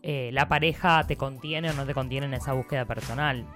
eh, 0.03 0.31
la 0.33 0.49
pareja 0.49 1.05
te 1.07 1.17
contiene 1.17 1.71
o 1.71 1.75
no 1.75 1.87
te 1.87 1.95
contiene 1.95 2.27
en 2.27 2.35
esa 2.35 2.53
búsqueda 2.55 2.85
personal 2.87 3.47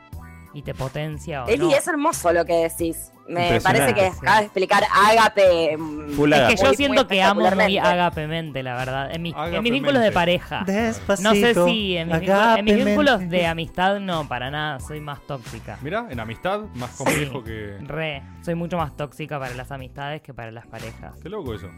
y 0.56 0.62
te 0.62 0.72
potencia 0.74 1.44
o 1.44 1.48
Eli, 1.48 1.58
no. 1.68 1.70
es 1.70 1.86
hermoso 1.86 2.32
lo 2.32 2.44
que 2.44 2.54
decís. 2.68 3.12
Me 3.28 3.60
parece 3.60 3.92
que 3.92 4.10
sí. 4.12 4.18
acabas 4.22 4.38
de 4.38 4.44
explicar 4.46 4.84
Ágape. 4.94 5.76
mm, 5.76 6.10
Full 6.12 6.32
Es 6.32 6.38
que 6.38 6.44
Agape. 6.44 6.56
yo 6.62 6.66
muy- 6.68 6.76
siento 6.76 7.02
muy 7.02 7.06
que 7.08 7.22
amo 7.22 7.40
muy 7.50 7.78
agapemente, 7.78 8.62
la 8.62 8.76
verdad. 8.76 9.10
En, 9.12 9.20
mis- 9.22 9.32
en 9.34 9.38
mis 9.38 9.48
Agapemente. 9.48 9.70
vínculos 9.72 10.02
de 10.02 10.12
pareja. 10.12 10.62
Despacito, 10.64 11.28
No 11.28 11.34
sé 11.34 11.54
si 11.54 11.96
en 11.96 12.08
mis, 12.08 12.20
vínculos, 12.20 12.58
en 12.58 12.64
mis 12.64 12.84
vínculos 12.84 13.28
de 13.28 13.46
amistad 13.46 13.98
no, 14.00 14.28
para 14.28 14.50
nada, 14.52 14.78
soy 14.80 15.00
más 15.00 15.20
tóxica. 15.26 15.76
Mira, 15.82 16.06
en 16.08 16.20
amistad, 16.20 16.60
más 16.76 16.90
complejo 16.92 17.42
que. 17.42 17.76
Re, 17.80 18.22
soy 18.42 18.54
mucho 18.54 18.76
más 18.76 18.96
tóxica 18.96 19.38
para 19.40 19.54
las 19.54 19.72
amistades 19.72 20.22
que 20.22 20.32
para 20.32 20.52
las 20.52 20.66
parejas. 20.68 21.18
Qué 21.20 21.28
loco 21.28 21.52
eso. 21.52 21.68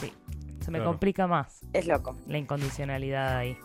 Sí, 0.00 0.12
se 0.60 0.70
me 0.70 0.76
Claro. 0.78 0.90
complica 0.90 1.26
más 1.26 1.60
Es 1.72 1.86
loco. 1.86 2.16
la 2.26 2.36
incondicionalidad 2.36 3.38
ahí. 3.38 3.56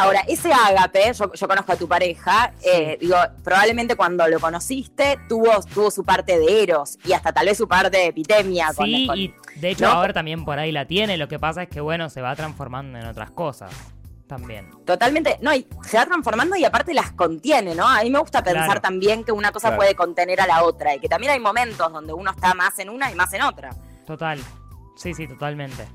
Ahora, 0.00 0.20
ese 0.28 0.52
ágape, 0.52 1.12
yo, 1.12 1.32
yo 1.32 1.48
conozco 1.48 1.72
a 1.72 1.76
tu 1.76 1.88
pareja, 1.88 2.52
eh, 2.62 2.96
digo, 3.00 3.16
probablemente 3.42 3.96
cuando 3.96 4.26
lo 4.28 4.38
conociste 4.38 5.18
tuvo, 5.28 5.60
tuvo 5.74 5.90
su 5.90 6.04
parte 6.04 6.38
de 6.38 6.62
Eros 6.62 6.98
y 7.04 7.12
hasta 7.12 7.32
tal 7.32 7.46
vez 7.46 7.58
su 7.58 7.66
parte 7.66 7.96
de 7.96 8.06
epidemia. 8.06 8.68
con- 8.76 8.86
Sí, 8.86 9.06
con- 9.08 9.18
y 9.18 9.34
de 9.56 9.70
hecho 9.70 9.86
¿no? 9.86 9.90
ahora 9.92 10.12
también 10.12 10.44
por 10.44 10.58
ahí 10.58 10.70
la 10.70 10.86
tiene, 10.86 11.16
lo 11.16 11.26
que 11.26 11.38
pasa 11.40 11.64
es 11.64 11.68
que 11.68 11.80
bueno, 11.80 12.08
se 12.10 12.22
va 12.22 12.36
transformando 12.36 12.96
en 12.98 13.06
otras 13.06 13.32
cosas 13.32 13.72
también. 14.28 14.70
Totalmente, 14.84 15.38
no, 15.40 15.52
y 15.54 15.66
se 15.82 15.96
va 15.96 16.06
transformando 16.06 16.54
y 16.54 16.64
aparte 16.64 16.94
las 16.94 17.10
contiene, 17.12 17.74
¿no? 17.74 17.88
A 17.88 18.02
mí 18.02 18.10
me 18.10 18.18
gusta 18.20 18.42
pensar 18.44 18.66
Claro. 18.66 18.80
también 18.80 19.24
que 19.24 19.32
una 19.32 19.50
cosa 19.52 19.68
Claro. 19.68 19.78
puede 19.78 19.94
contener 19.96 20.40
a 20.40 20.46
la 20.46 20.62
otra 20.62 20.94
y 20.94 21.00
que 21.00 21.08
también 21.08 21.32
hay 21.32 21.40
momentos 21.40 21.92
donde 21.92 22.12
uno 22.12 22.30
está 22.30 22.54
más 22.54 22.78
en 22.78 22.90
una 22.90 23.10
y 23.10 23.14
más 23.16 23.32
en 23.32 23.42
otra. 23.42 23.70
Total. 24.06 24.38
Sí, 24.96 25.12
sí, 25.14 25.26
totalmente. 25.26 25.88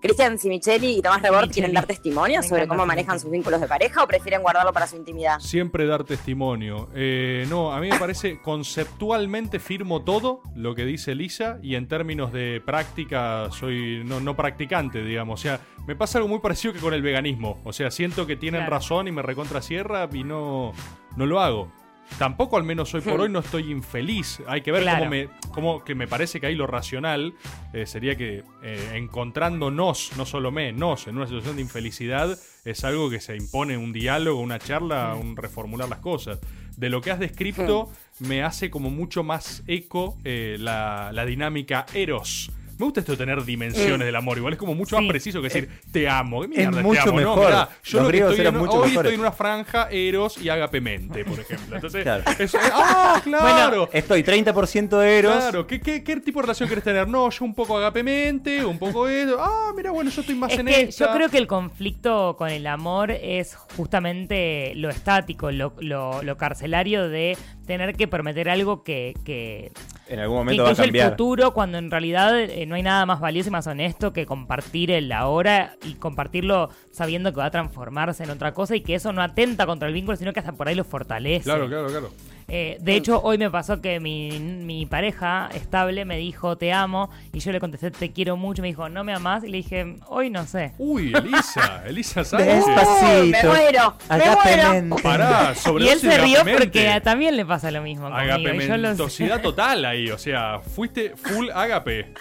Cristian 0.00 0.38
Simicheli 0.38 0.98
y 0.98 1.02
Tomás 1.02 1.20
Rebord 1.22 1.50
quieren 1.50 1.72
dar 1.72 1.84
testimonio 1.84 2.40
sobre 2.42 2.68
cómo 2.68 2.86
manejan 2.86 3.18
sus 3.18 3.30
vínculos 3.30 3.60
de 3.60 3.66
pareja 3.66 4.02
o 4.04 4.06
prefieren 4.06 4.42
guardarlo 4.42 4.72
para 4.72 4.86
su 4.86 4.96
intimidad. 4.96 5.40
Siempre 5.40 5.86
dar 5.86 6.04
testimonio. 6.04 6.88
Eh, 6.94 7.46
no, 7.48 7.72
a 7.72 7.80
mí 7.80 7.88
me 7.90 7.98
parece 7.98 8.40
conceptualmente 8.40 9.58
firmo 9.58 10.02
todo 10.02 10.40
lo 10.54 10.74
que 10.74 10.84
dice 10.84 11.14
Lisa 11.14 11.58
y 11.62 11.74
en 11.74 11.88
términos 11.88 12.32
de 12.32 12.62
práctica 12.64 13.48
soy 13.50 14.02
no, 14.04 14.20
no 14.20 14.36
practicante, 14.36 15.02
digamos. 15.02 15.40
O 15.40 15.42
sea, 15.42 15.60
me 15.86 15.96
pasa 15.96 16.18
algo 16.18 16.28
muy 16.28 16.38
parecido 16.38 16.72
que 16.72 16.80
con 16.80 16.94
el 16.94 17.02
veganismo. 17.02 17.60
O 17.64 17.72
sea, 17.72 17.90
siento 17.90 18.26
que 18.26 18.36
tienen 18.36 18.60
Claro. 18.60 18.70
razón 18.76 19.08
y 19.08 19.12
me 19.12 19.22
recontra 19.22 19.60
sierra 19.62 20.08
y 20.12 20.22
no, 20.24 20.72
no 21.16 21.26
lo 21.26 21.40
hago. 21.40 21.72
Tampoco 22.18 22.56
al 22.56 22.62
menos 22.64 22.92
hoy 22.94 23.00
por 23.00 23.20
hoy 23.20 23.28
no 23.28 23.40
estoy 23.40 23.70
infeliz. 23.70 24.40
Hay 24.46 24.62
que 24.62 24.72
ver 24.72 24.82
Claro. 24.82 24.98
cómo 25.00 25.10
me 25.10 25.28
cómo 25.52 25.84
que 25.84 25.94
me 25.94 26.06
parece 26.08 26.40
que 26.40 26.46
ahí 26.46 26.54
lo 26.54 26.66
racional 26.66 27.34
eh, 27.72 27.86
sería 27.86 28.16
que 28.16 28.42
eh, 28.62 28.90
encontrándonos, 28.94 30.12
no 30.16 30.24
solo 30.26 30.50
me, 30.50 30.72
nos, 30.72 31.06
en 31.06 31.16
una 31.16 31.26
situación 31.26 31.56
de 31.56 31.62
infelicidad, 31.62 32.38
es 32.64 32.84
algo 32.84 33.10
que 33.10 33.20
se 33.20 33.36
impone 33.36 33.76
un 33.76 33.92
diálogo, 33.92 34.40
una 34.40 34.58
charla, 34.58 35.14
un 35.14 35.36
reformular 35.36 35.88
las 35.88 35.98
cosas. 36.00 36.38
De 36.76 36.88
lo 36.90 37.00
que 37.00 37.10
has 37.10 37.18
descrito, 37.18 37.90
me 38.20 38.42
hace 38.42 38.70
como 38.70 38.88
mucho 38.90 39.22
más 39.24 39.62
eco 39.66 40.16
eh, 40.24 40.56
la, 40.58 41.10
la 41.12 41.24
dinámica 41.24 41.86
Eros. 41.92 42.50
Me 42.78 42.84
gusta 42.84 43.00
esto 43.00 43.12
de 43.12 43.18
tener 43.18 43.44
dimensiones 43.44 44.06
del 44.06 44.14
amor. 44.16 44.38
Igual 44.38 44.52
es 44.54 44.58
como 44.58 44.74
mucho 44.74 44.96
Sí. 44.96 45.02
más 45.02 45.10
preciso 45.10 45.40
que 45.42 45.48
decir 45.48 45.68
te 45.90 46.08
amo. 46.08 46.42
¿Qué 46.42 46.48
mierda, 46.48 46.76
te 46.78 46.82
mucho 46.82 47.00
amo? 47.02 47.10
No, 47.12 47.16
mejor. 47.16 47.46
mirá, 47.46 47.68
yo 47.68 47.74
Los 47.82 47.92
lo 47.92 48.00
que 48.02 48.08
griegos 48.08 48.30
estoy 48.30 48.40
eran 48.46 48.54
en- 48.54 48.60
mucho 48.60 48.72
hoy 48.78 48.88
mejores. 48.88 48.96
estoy 48.98 49.14
en 49.14 49.20
una 49.20 49.32
franja 49.32 49.88
Eros 49.90 50.38
y 50.40 50.48
Agapemente, 50.48 51.24
por 51.24 51.40
ejemplo. 51.40 51.74
Entonces, 51.74 52.02
Claro. 52.04 52.22
eso- 52.38 52.58
eh, 52.58 52.70
¡ah, 52.72 53.20
claro! 53.24 53.88
Estoy 53.92 54.22
30% 54.22 55.02
Eros. 55.02 55.34
Claro, 55.36 55.66
¿Qué, 55.66 55.80
qué, 55.80 56.04
qué 56.04 56.16
tipo 56.20 56.38
de 56.38 56.42
relación 56.42 56.68
querés 56.68 56.84
tener? 56.84 57.08
No, 57.08 57.28
yo 57.30 57.44
un 57.44 57.54
poco 57.54 57.76
agapemente, 57.76 58.64
un 58.64 58.78
poco 58.78 59.08
eso. 59.08 59.36
Ah, 59.40 59.72
mira, 59.76 59.90
bueno, 59.90 60.10
yo 60.10 60.20
estoy 60.20 60.36
más 60.36 60.52
Es 60.52 60.58
en 60.60 60.66
que 60.66 60.80
esta. 60.82 61.06
yo 61.06 61.12
creo 61.14 61.28
que 61.28 61.38
el 61.38 61.46
conflicto 61.48 62.36
con 62.38 62.48
el 62.48 62.66
amor 62.66 63.10
es 63.10 63.56
justamente 63.76 64.72
lo 64.76 64.88
estático, 64.90 65.50
lo, 65.50 65.74
lo- 65.80 66.22
lo 66.22 66.36
carcelario 66.36 67.08
de 67.08 67.36
tener 67.66 67.96
que 67.96 68.06
prometer 68.06 68.48
algo 68.48 68.82
que, 68.84 69.14
que, 69.24 69.72
En 70.08 70.18
algún 70.20 70.38
momento 70.38 70.62
va 70.62 70.68
a 70.68 70.72
incluye 70.72 70.86
el 70.86 70.92
cambiar. 70.92 71.10
futuro 71.10 71.52
cuando 71.52 71.78
en 71.78 71.90
realidad 71.90 72.38
eh, 72.40 72.64
no 72.66 72.74
hay 72.76 72.82
nada 72.82 73.04
más 73.06 73.20
valioso 73.20 73.48
y 73.48 73.52
más 73.52 73.66
honesto 73.66 74.12
que 74.12 74.24
compartir 74.26 74.90
el 74.90 75.12
ahora 75.12 75.76
y 75.84 75.94
compartirlo 75.94 76.70
sabiendo 76.90 77.30
que 77.32 77.38
va 77.38 77.46
a 77.46 77.50
transformarse 77.50 78.24
en 78.24 78.30
otra 78.30 78.54
cosa 78.54 78.74
y 78.74 78.80
que 78.80 78.94
eso 78.94 79.12
no 79.12 79.22
atenta 79.22 79.66
contra 79.66 79.86
el 79.88 79.94
vínculo, 79.94 80.16
sino 80.16 80.32
que 80.32 80.40
hasta 80.40 80.52
por 80.52 80.68
ahí 80.68 80.74
lo 80.74 80.84
fortalece. 80.84 81.44
Claro, 81.44 81.68
claro, 81.68 81.88
claro. 81.88 82.10
Eh, 82.50 82.78
de 82.80 82.96
hecho, 82.96 83.20
hoy 83.22 83.36
me 83.36 83.50
pasó 83.50 83.82
que 83.82 84.00
mi, 84.00 84.38
mi 84.40 84.86
pareja 84.86 85.50
estable 85.52 86.06
me 86.06 86.16
dijo 86.16 86.56
te 86.56 86.72
amo 86.72 87.10
y 87.30 87.40
yo 87.40 87.52
le 87.52 87.60
contesté 87.60 87.90
te 87.90 88.10
quiero 88.12 88.38
mucho. 88.38 88.62
Me 88.62 88.68
dijo 88.68 88.88
no 88.88 89.04
me 89.04 89.12
amás 89.12 89.44
y 89.44 89.48
le 89.48 89.58
dije 89.58 89.96
hoy 90.06 90.30
no 90.30 90.46
sé. 90.46 90.72
Uy, 90.78 91.12
Elisa, 91.14 91.82
Elisa 91.86 92.24
Sánchez. 92.24 92.64
Despacito. 92.64 93.26
me 93.26 93.42
muero, 93.44 93.94
me 94.08 94.80
muero. 94.80 95.02
Pará, 95.02 95.54
sobre 95.54 95.84
Y 95.86 95.88
él 95.90 96.00
se 96.00 96.16
rió 96.18 96.40
porque 96.58 96.88
a- 96.88 97.02
también 97.02 97.36
le 97.36 97.44
pasa 97.44 97.70
lo 97.70 97.82
mismo 97.82 98.08
conmigo. 98.10 98.24
y 98.24 98.26
yo 98.26 98.38
lo 98.38 98.46
sé. 98.48 98.54
Agapementosidad 98.62 99.42
total 99.42 99.84
ahí, 99.84 100.10
o 100.10 100.16
sea, 100.16 100.60
fuiste 100.60 101.14
full 101.16 101.50
agape. 101.54 102.14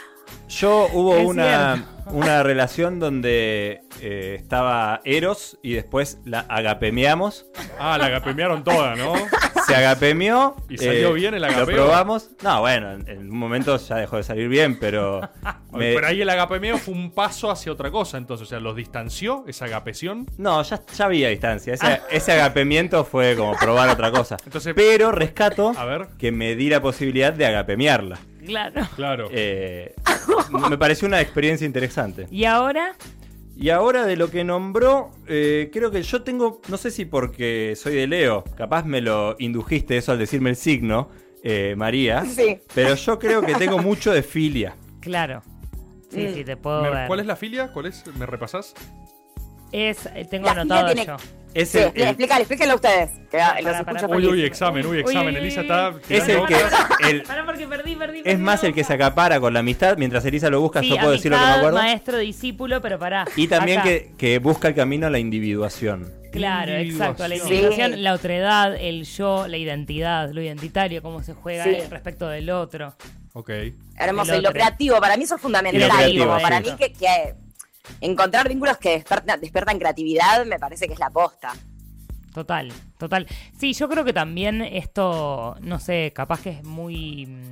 Yo 0.50 0.88
hubo 0.94 1.20
una, 1.22 1.86
una 2.08 2.44
relación 2.44 3.00
donde 3.00 3.80
eh, 4.02 4.36
estaba 4.38 5.00
Eros 5.06 5.58
y 5.64 5.74
después 5.74 6.20
la 6.26 6.42
agapemeamos. 6.50 7.46
Ah, 7.80 7.98
la 7.98 8.08
agapemearon 8.08 8.64
toda, 8.66 8.96
¿no? 8.96 9.14
Se 9.68 9.76
agapemeó. 9.76 10.56
eh, 10.70 10.74
¿Y 10.74 10.78
salió 10.78 11.14
bien 11.14 11.34
el 11.34 11.42
Lo 11.42 11.48
agapeo? 11.48 11.76
probamos. 11.76 12.30
No, 12.42 12.62
bueno, 12.62 12.92
en, 12.94 13.08
en 13.10 13.20
un 13.32 13.38
momento 13.38 13.78
ya 13.78 13.96
dejó 13.98 14.18
de 14.18 14.24
salir 14.24 14.48
bien, 14.50 14.78
pero. 14.80 15.22
me- 15.72 15.94
Pero 15.94 16.08
ahí 16.08 16.22
el 16.22 16.30
agapemeo 16.30 16.78
fue 16.78 16.94
un 16.94 17.12
paso 17.12 17.52
hacia 17.52 17.72
otra 17.72 17.92
cosa, 17.92 18.18
entonces, 18.18 18.48
o 18.48 18.50
sea, 18.50 18.60
los 18.60 18.76
distanció 18.76 19.44
esa 19.48 19.66
agapeción. 19.66 20.26
No, 20.38 20.62
ya, 20.64 20.82
ya 20.96 21.06
había 21.06 21.30
distancia. 21.30 21.74
Ese, 21.74 22.02
ese 22.10 22.32
agapemiento 22.34 23.04
fue 23.04 23.36
como 23.36 23.56
probar 23.58 23.90
otra 23.90 24.12
cosa. 24.12 24.38
Entonces- 24.46 24.74
pero 24.76 25.12
rescato 25.12 25.74
A 25.78 25.86
ver. 25.86 26.08
que 26.18 26.32
me 26.32 26.56
di 26.56 26.70
la 26.70 26.82
posibilidad 26.82 27.34
de 27.34 27.46
agapemearla. 27.46 28.18
Claro. 28.46 28.88
Claro. 28.96 29.30
Eh, 29.34 29.94
me 30.70 30.78
pareció 30.78 31.06
una 31.08 31.20
experiencia 31.20 31.66
interesante. 31.68 32.28
Y 32.32 32.46
ahora, 32.46 32.96
Y 33.60 33.72
ahora 33.72 34.06
de 34.06 34.16
lo 34.18 34.30
que 34.30 34.44
nombró, 34.44 35.10
eh, 35.28 35.70
creo 35.74 35.90
que 35.90 36.04
yo 36.04 36.22
tengo, 36.22 36.62
no 36.70 36.78
sé 36.78 36.92
si 36.92 37.06
porque 37.06 37.74
soy 37.76 37.96
de 37.96 38.06
Leo, 38.06 38.44
capaz 38.56 38.86
me 38.86 39.02
lo 39.02 39.36
indujiste 39.40 39.98
eso 39.98 40.12
al 40.12 40.20
decirme 40.20 40.52
el 40.52 40.56
signo, 40.56 41.10
eh, 41.44 41.74
María, 41.76 42.24
Sí. 42.26 42.60
pero 42.76 42.94
yo 42.94 43.18
creo 43.18 43.42
que 43.42 43.56
tengo 43.56 43.80
mucho 43.80 44.12
de 44.14 44.22
filia. 44.24 44.76
claro. 45.02 45.42
Sí, 46.10 46.26
Mm. 46.26 46.34
sí, 46.36 46.44
te 46.46 46.56
puedo 46.56 46.84
ver. 46.84 47.08
¿Cuál 47.08 47.20
es 47.20 47.26
la 47.26 47.36
filia? 47.36 47.74
¿Cuál 47.74 47.88
es? 47.88 48.02
¿Me 48.18 48.26
repasás? 48.26 48.74
Es, 49.72 50.06
eh, 50.16 50.26
tengo 50.30 50.46
La 50.46 50.52
anotado 50.54 50.88
filia 50.90 51.04
yo. 51.06 51.16
tiene- 51.18 51.38
Es 51.54 51.70
Sí, 51.70 51.80
el, 51.80 51.86
explí- 51.86 52.02
el- 52.02 52.08
explícale, 52.10 52.42
explíquenlo 52.42 52.76
ustedes. 52.76 53.10
Que 53.32 53.38
los. 53.64 54.10
Uy, 54.10 54.28
uy, 54.28 54.44
examen, 54.44 54.86
uy, 54.86 55.00
examen. 55.00 55.34
uy, 55.34 55.42
Elisa 55.42 55.62
uy. 55.62 55.66
está. 55.66 55.94
es 56.08 56.28
el 56.30 56.46
que, 56.46 56.56
el- 57.10 57.24
Pará 57.24 57.46
porque 57.46 57.68
perdí, 57.68 57.96
perdí. 57.96 58.22
es 58.24 58.38
más 58.38 58.64
el 58.64 58.74
que 58.76 58.84
se 58.84 58.94
acapara 58.94 59.40
con 59.40 59.54
la 59.54 59.62
amistad, 59.62 59.98
mientras 59.98 60.24
Elisa 60.26 60.50
lo 60.52 60.62
busca, 60.62 60.82
Sí, 60.82 60.90
yo 60.90 60.98
puedo 60.98 61.12
decir 61.12 61.32
lo 61.32 61.38
que 61.40 61.44
me 61.46 61.52
acuerdo. 61.52 61.78
maestro, 61.80 62.18
discípulo, 62.20 62.80
pero 62.82 63.00
pará. 63.00 63.26
Y 63.36 63.48
también 63.48 63.82
que, 63.82 64.12
que 64.18 64.38
busca 64.38 64.68
el 64.68 64.76
camino 64.76 65.08
a 65.08 65.10
la 65.10 65.18
individuación. 65.20 66.12
Claro, 66.32 66.74
exacto. 66.74 67.28
La 67.28 67.38
Individuación. 67.38 67.94
Sí. 67.94 68.00
la 68.02 68.14
otredad, 68.14 68.76
el 68.76 69.06
yo, 69.06 69.48
la 69.48 69.58
identidad, 69.58 70.30
lo 70.32 70.42
identitario, 70.44 71.02
cómo 71.02 71.24
se 71.24 71.34
juega 71.34 71.64
Sí. 71.64 71.78
respecto 71.90 72.28
del 72.28 72.52
otro. 72.52 72.94
Ok. 73.34 73.50
Hermoso. 73.98 74.36
Y 74.36 74.42
lo 74.42 74.52
creativo, 74.52 75.00
para 75.00 75.18
mí 75.18 75.24
eso 75.24 75.36
es 75.36 75.42
fundamental. 75.42 75.82
Y 75.82 75.86
lo 75.86 75.90
creativo, 75.92 76.26
como 76.26 76.38
sí. 76.38 76.44
para 76.44 76.60
mí 76.60 76.70
que, 76.78 76.94
que 76.94 77.34
encontrar 78.02 78.48
vínculos 78.48 78.78
que 78.78 78.92
despiertan, 78.92 79.40
despiertan 79.40 79.80
creatividad 79.80 80.46
me 80.46 80.60
parece 80.60 80.88
que 80.88 80.94
es 80.94 81.00
la 81.00 81.10
posta. 81.10 81.54
Total, 82.34 82.72
total. 83.00 83.26
Sí, 83.58 83.74
yo 83.74 83.90
creo 83.90 84.06
que 84.06 84.14
también 84.14 84.62
esto, 84.62 85.56
no 85.62 85.80
sé, 85.80 86.12
capaz 86.14 86.42
que 86.42 86.52
es 86.52 86.64
muy 86.64 87.26
mm, 87.26 87.52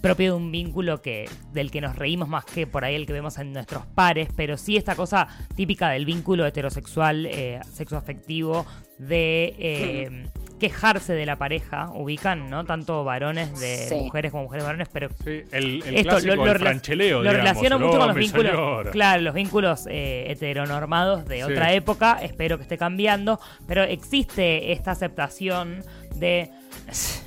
propio 0.00 0.32
de 0.32 0.36
un 0.36 0.52
vínculo 0.52 1.02
que 1.02 1.28
del 1.52 1.72
que 1.72 1.80
nos 1.80 1.96
reímos 1.96 2.28
más 2.28 2.44
que 2.44 2.68
por 2.68 2.84
ahí 2.84 2.94
el 2.94 3.06
que 3.06 3.12
vemos 3.12 3.38
en 3.38 3.52
nuestros 3.52 3.84
pares, 3.86 4.28
pero 4.36 4.56
sí 4.56 4.76
esta 4.76 4.94
cosa 4.94 5.26
típica 5.56 5.88
del 5.90 6.04
vínculo 6.04 6.46
heterosexual, 6.46 7.26
eh, 7.26 7.58
sexoafectivo, 7.72 8.64
de 8.98 9.56
eh, 9.58 10.30
quejarse 10.58 11.12
de 11.12 11.26
la 11.26 11.36
pareja, 11.36 11.90
ubican, 11.92 12.48
¿no? 12.48 12.64
Tanto 12.64 13.04
varones 13.04 13.58
de 13.60 13.76
Sí. 13.88 13.94
mujeres 13.96 14.30
como 14.32 14.44
mujeres 14.44 14.64
varones, 14.64 14.88
pero 14.92 15.08
Sí, 15.24 15.42
el, 15.52 15.82
el 15.82 15.96
esto 15.96 16.08
clásico, 16.10 16.32
el 16.32 16.40
rela- 16.40 16.58
francheleo, 16.58 17.16
lo 17.22 17.30
digamos, 17.30 17.38
relaciono 17.38 17.76
el, 17.76 17.82
mucho 17.82 17.96
"Oh, 17.96 17.98
con 17.98 18.08
los 18.08 18.16
vínculos, 18.16 18.50
salió 18.52 18.64
ahora". 18.66 18.90
claro, 18.90 19.22
los 19.22 19.34
vínculos 19.34 19.86
eh, 19.90 20.24
heteronormados 20.30 21.26
de 21.26 21.36
Sí. 21.36 21.42
otra 21.42 21.72
época. 21.72 22.18
Espero 22.22 22.56
que 22.56 22.62
esté 22.62 22.78
cambiando, 22.78 23.38
pero 23.66 23.82
existe 23.82 24.72
esta 24.72 24.92
aceptación 24.92 25.82
de 26.14 26.50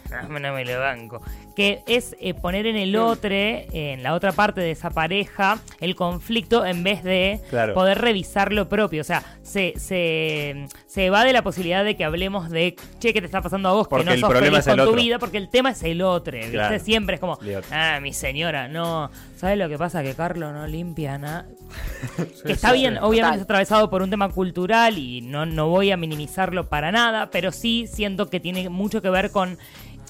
no, 0.10 0.28
no 0.40 0.54
me 0.54 0.66
lo 0.66 0.80
banco. 0.80 1.22
Que 1.60 1.82
es 1.88 2.16
eh, 2.22 2.34
poner 2.34 2.68
en 2.68 2.78
el 2.78 2.96
otro, 2.96 3.30
en 3.34 4.02
la 4.02 4.14
otra 4.14 4.32
parte 4.32 4.62
de 4.62 4.72
esa 4.72 4.92
pareja, 4.92 5.60
el 5.82 5.94
conflicto 5.94 6.66
en 6.66 6.84
vez 6.86 7.04
de 7.04 7.42
Claro. 7.50 7.74
poder 7.74 7.98
revisar 8.00 8.54
lo 8.54 8.70
propio. 8.70 9.02
O 9.02 9.04
sea, 9.04 9.24
se, 9.42 9.74
se, 9.78 10.68
se 10.88 11.10
va 11.10 11.26
de 11.26 11.34
la 11.34 11.42
posibilidad 11.42 11.84
de 11.84 11.98
que 11.98 12.06
hablemos 12.06 12.50
de, 12.50 12.78
che, 13.00 13.12
¿qué 13.12 13.20
te 13.20 13.26
está 13.26 13.42
pasando 13.42 13.68
a 13.68 13.74
vos? 13.74 13.90
Porque 13.90 14.04
que 14.06 14.10
no 14.10 14.14
el 14.14 14.22
sos 14.22 14.30
problema 14.30 14.62
feliz 14.62 14.68
es 14.68 14.68
el 14.68 14.78
con 14.78 14.86
tu 14.86 14.92
otro. 14.92 15.02
vida, 15.04 15.20
porque 15.20 15.38
el 15.38 15.50
tema 15.50 15.72
es 15.72 15.84
el 15.84 16.02
otro. 16.02 16.38
¿viste? 16.38 16.52
Claro. 16.54 16.80
Siempre 16.80 17.16
es 17.16 17.20
como, 17.20 17.38
ah, 17.72 18.00
mi 18.02 18.14
señora, 18.14 18.70
no. 18.70 19.12
¿Sabes 19.36 19.58
lo 19.58 19.68
que 19.68 19.78
pasa? 19.78 20.02
Que 20.02 20.14
Carlos 20.14 20.54
no 20.54 20.66
limpia 20.66 21.18
nada. 21.18 21.46
Que 22.46 22.54
está 22.54 22.70
sí, 22.72 22.78
bien, 22.80 22.94
sí. 22.94 23.00
obviamente 23.02 23.22
Total. 23.22 23.36
es 23.40 23.44
atravesado 23.44 23.90
por 23.90 24.02
un 24.02 24.10
tema 24.10 24.30
cultural 24.30 24.98
y 24.98 25.22
no, 25.22 25.46
no 25.46 25.68
voy 25.68 25.92
a 25.92 25.98
minimizarlo 25.98 26.68
para 26.70 26.92
nada, 26.92 27.30
pero 27.32 27.52
sí 27.52 27.86
siento 27.86 28.30
que 28.30 28.40
tiene 28.40 28.70
mucho 28.70 29.02
que 29.02 29.10
ver 29.10 29.30
con 29.32 29.58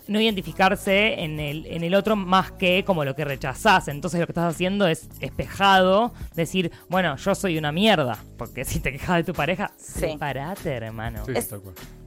no 0.10 0.20
identificarse 0.20 1.22
en 1.24 1.40
el, 1.40 1.66
en 1.68 1.84
el 1.84 1.96
otro 1.96 2.16
más 2.16 2.52
que 2.52 2.84
como 2.86 3.06
lo 3.06 3.16
que 3.16 3.24
rechazás. 3.26 3.88
Entonces 3.88 4.20
lo 4.20 4.26
que 4.26 4.32
estás 4.34 4.54
haciendo 4.54 4.88
es 4.88 5.08
espejado, 5.20 6.14
decir, 6.36 6.72
bueno, 6.90 7.16
yo 7.18 7.36
soy 7.36 7.58
una 7.58 7.72
mierda. 7.72 8.18
Porque 8.38 8.66
si 8.66 8.80
te 8.80 8.92
quejas 8.92 9.18
de 9.18 9.24
tu 9.24 9.34
pareja, 9.34 9.72
Sí. 9.78 10.00
separate, 10.02 10.70
hermano. 10.72 11.24
Sí, 11.26 11.32
Es-. 11.36 11.54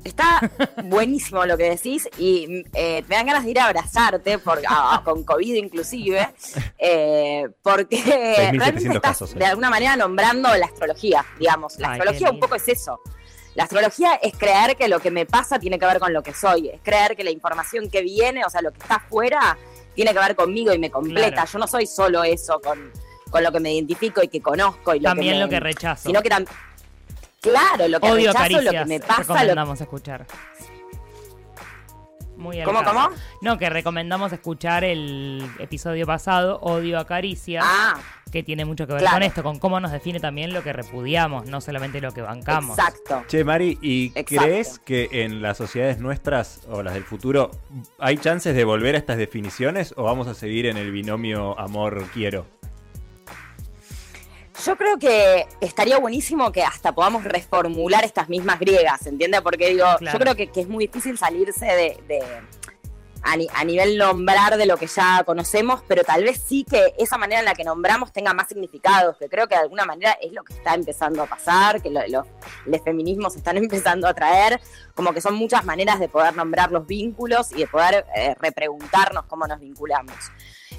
Está 0.04 0.40
buenísimo 0.84 1.46
lo 1.46 1.56
que 1.56 1.70
decís 1.70 2.08
y 2.18 2.64
eh, 2.74 3.04
me 3.08 3.14
dan 3.16 3.26
ganas 3.26 3.44
de 3.44 3.50
ir 3.52 3.60
a 3.60 3.66
abrazarte, 3.66 4.38
por, 4.38 4.58
a- 4.66 4.96
a- 4.96 5.04
con 5.04 5.22
COVID 5.22 5.54
inclusive, 5.54 6.28
eh, 6.78 7.48
porque 7.62 7.98
6.700 7.98 8.36
realmente 8.36 8.86
estás 8.88 9.00
casos, 9.00 9.34
eh. 9.34 9.38
de 9.38 9.44
alguna 9.46 9.70
manera 9.70 9.94
nombrando 9.96 10.52
la 10.56 10.66
astrología, 10.66 11.24
digamos. 11.38 11.78
La 11.78 11.92
Ay, 11.92 11.98
astrología 12.00 12.30
un 12.32 12.40
poco 12.40 12.56
es 12.56 12.66
eso. 12.68 12.98
La 13.54 13.64
astrología 13.64 14.14
es 14.14 14.32
creer 14.36 14.76
que 14.76 14.88
lo 14.88 14.98
que 15.00 15.10
me 15.10 15.26
pasa 15.26 15.58
tiene 15.58 15.78
que 15.78 15.84
ver 15.86 15.98
con 15.98 16.12
lo 16.12 16.22
que 16.22 16.32
soy, 16.32 16.68
es 16.70 16.80
creer 16.82 17.14
que 17.16 17.22
la 17.24 17.30
información 17.30 17.90
que 17.90 18.00
viene, 18.02 18.44
o 18.44 18.50
sea, 18.50 18.62
lo 18.62 18.72
que 18.72 18.78
está 18.78 18.94
afuera, 18.96 19.56
tiene 19.94 20.12
que 20.12 20.18
ver 20.18 20.34
conmigo 20.34 20.72
y 20.72 20.78
me 20.78 20.90
completa. 20.90 21.30
Claro. 21.32 21.50
Yo 21.52 21.58
no 21.58 21.66
soy 21.66 21.86
solo 21.86 22.24
eso 22.24 22.60
con, 22.62 22.90
con 23.30 23.42
lo 23.44 23.52
que 23.52 23.60
me 23.60 23.74
identifico 23.74 24.22
y 24.22 24.28
que 24.28 24.40
conozco 24.40 24.94
y 24.94 25.00
lo 25.00 25.10
También 25.10 25.34
que 25.34 25.38
me- 25.38 25.44
lo 25.44 25.50
que 25.50 25.60
rechazo. 25.60 26.08
sino 26.08 26.22
que 26.22 26.30
Claro, 27.42 27.88
lo 27.88 27.98
que 28.00 28.06
Odio 28.06 28.26
rechazo, 28.28 28.38
caricias, 28.38 28.64
lo 28.64 28.70
que 28.70 28.84
me 28.84 29.00
pasa, 29.00 29.22
lo 29.22 29.34
recomendamos 29.34 29.80
escuchar. 29.80 30.26
Muy 32.42 32.58
al 32.58 32.64
¿Cómo, 32.66 32.80
caso. 32.82 32.92
cómo? 32.92 33.08
No, 33.40 33.56
que 33.56 33.70
recomendamos 33.70 34.32
escuchar 34.32 34.84
el 34.84 35.42
episodio 35.58 36.04
pasado, 36.06 36.58
Odio 36.60 36.98
a 36.98 37.06
Caricias. 37.06 37.64
Ah, 37.66 37.98
que 38.32 38.42
tiene 38.42 38.64
mucho 38.64 38.86
que 38.86 38.94
ver 38.94 39.02
Claro. 39.02 39.16
con 39.16 39.22
esto, 39.24 39.42
con 39.42 39.58
cómo 39.58 39.78
nos 39.78 39.92
define 39.92 40.18
también 40.18 40.54
lo 40.54 40.62
que 40.62 40.72
repudiamos, 40.72 41.44
no 41.46 41.60
solamente 41.60 42.00
lo 42.00 42.12
que 42.12 42.22
bancamos. 42.22 42.78
exacto. 42.78 43.24
Che, 43.28 43.44
Mari, 43.44 43.78
¿y 43.82 44.06
Exacto. 44.14 44.36
crees 44.46 44.78
que 44.78 45.08
en 45.12 45.42
las 45.42 45.58
sociedades 45.58 45.98
nuestras 45.98 46.62
o 46.70 46.82
las 46.82 46.94
del 46.94 47.04
futuro 47.04 47.50
hay 47.98 48.16
chances 48.16 48.54
de 48.56 48.64
volver 48.64 48.94
a 48.94 48.98
estas 48.98 49.18
definiciones 49.18 49.92
o 49.98 50.04
vamos 50.04 50.28
a 50.28 50.34
seguir 50.34 50.64
en 50.64 50.78
el 50.78 50.90
binomio 50.92 51.58
amor-quiero? 51.60 52.46
Yo 54.64 54.76
creo 54.76 54.98
que 54.98 55.46
estaría 55.60 55.98
buenísimo 55.98 56.52
que 56.52 56.62
hasta 56.62 56.92
podamos 56.94 57.24
reformular 57.24 58.04
estas 58.04 58.28
mismas 58.28 58.60
griegas, 58.60 59.06
¿entiendes? 59.06 59.40
Porque 59.40 59.70
digo, 59.70 59.86
Claro. 59.98 60.18
yo 60.18 60.22
creo 60.22 60.36
que, 60.36 60.48
que 60.52 60.60
es 60.60 60.68
muy 60.68 60.86
difícil 60.86 61.18
salirse 61.18 61.64
de, 61.66 61.98
de- 62.06 62.22
a, 63.24 63.36
ni- 63.36 63.48
a 63.54 63.64
nivel 63.64 63.98
nombrar 63.98 64.56
de 64.56 64.66
lo 64.66 64.76
que 64.76 64.86
ya 64.88 65.22
conocemos, 65.24 65.82
pero 65.86 66.02
tal 66.04 66.24
vez 66.24 66.42
sí 66.44 66.64
que 66.68 66.92
esa 66.98 67.18
manera 67.18 67.38
en 67.40 67.44
la 67.44 67.54
que 67.54 67.62
nombramos 67.64 68.12
tenga 68.12 68.34
más 68.34 68.48
significados, 68.48 69.16
que 69.16 69.28
creo 69.28 69.46
que 69.48 69.54
de 69.54 69.60
alguna 69.62 69.84
manera 69.84 70.12
es 70.20 70.32
lo 70.32 70.42
que 70.44 70.54
está 70.54 70.74
empezando 70.74 71.22
a 71.22 71.26
pasar, 71.26 71.80
que 71.80 71.88
lo- 71.90 72.06
lo- 72.08 72.26
los 72.66 72.82
feminismos 72.82 73.34
están 73.36 73.56
empezando 73.96 74.06
a 74.08 74.14
traer, 74.14 74.60
como 74.94 75.12
que 75.12 75.20
son 75.20 75.34
muchas 75.34 75.64
maneras 75.64 75.98
de 76.00 76.08
poder 76.08 76.34
nombrar 76.36 76.70
los 76.72 76.86
vínculos 76.86 77.52
y 77.52 77.58
de 77.58 77.66
poder 77.68 78.04
eh, 78.14 78.34
repreguntarnos 78.40 79.24
cómo 79.26 79.46
nos 79.46 79.60
vinculamos. 79.60 80.14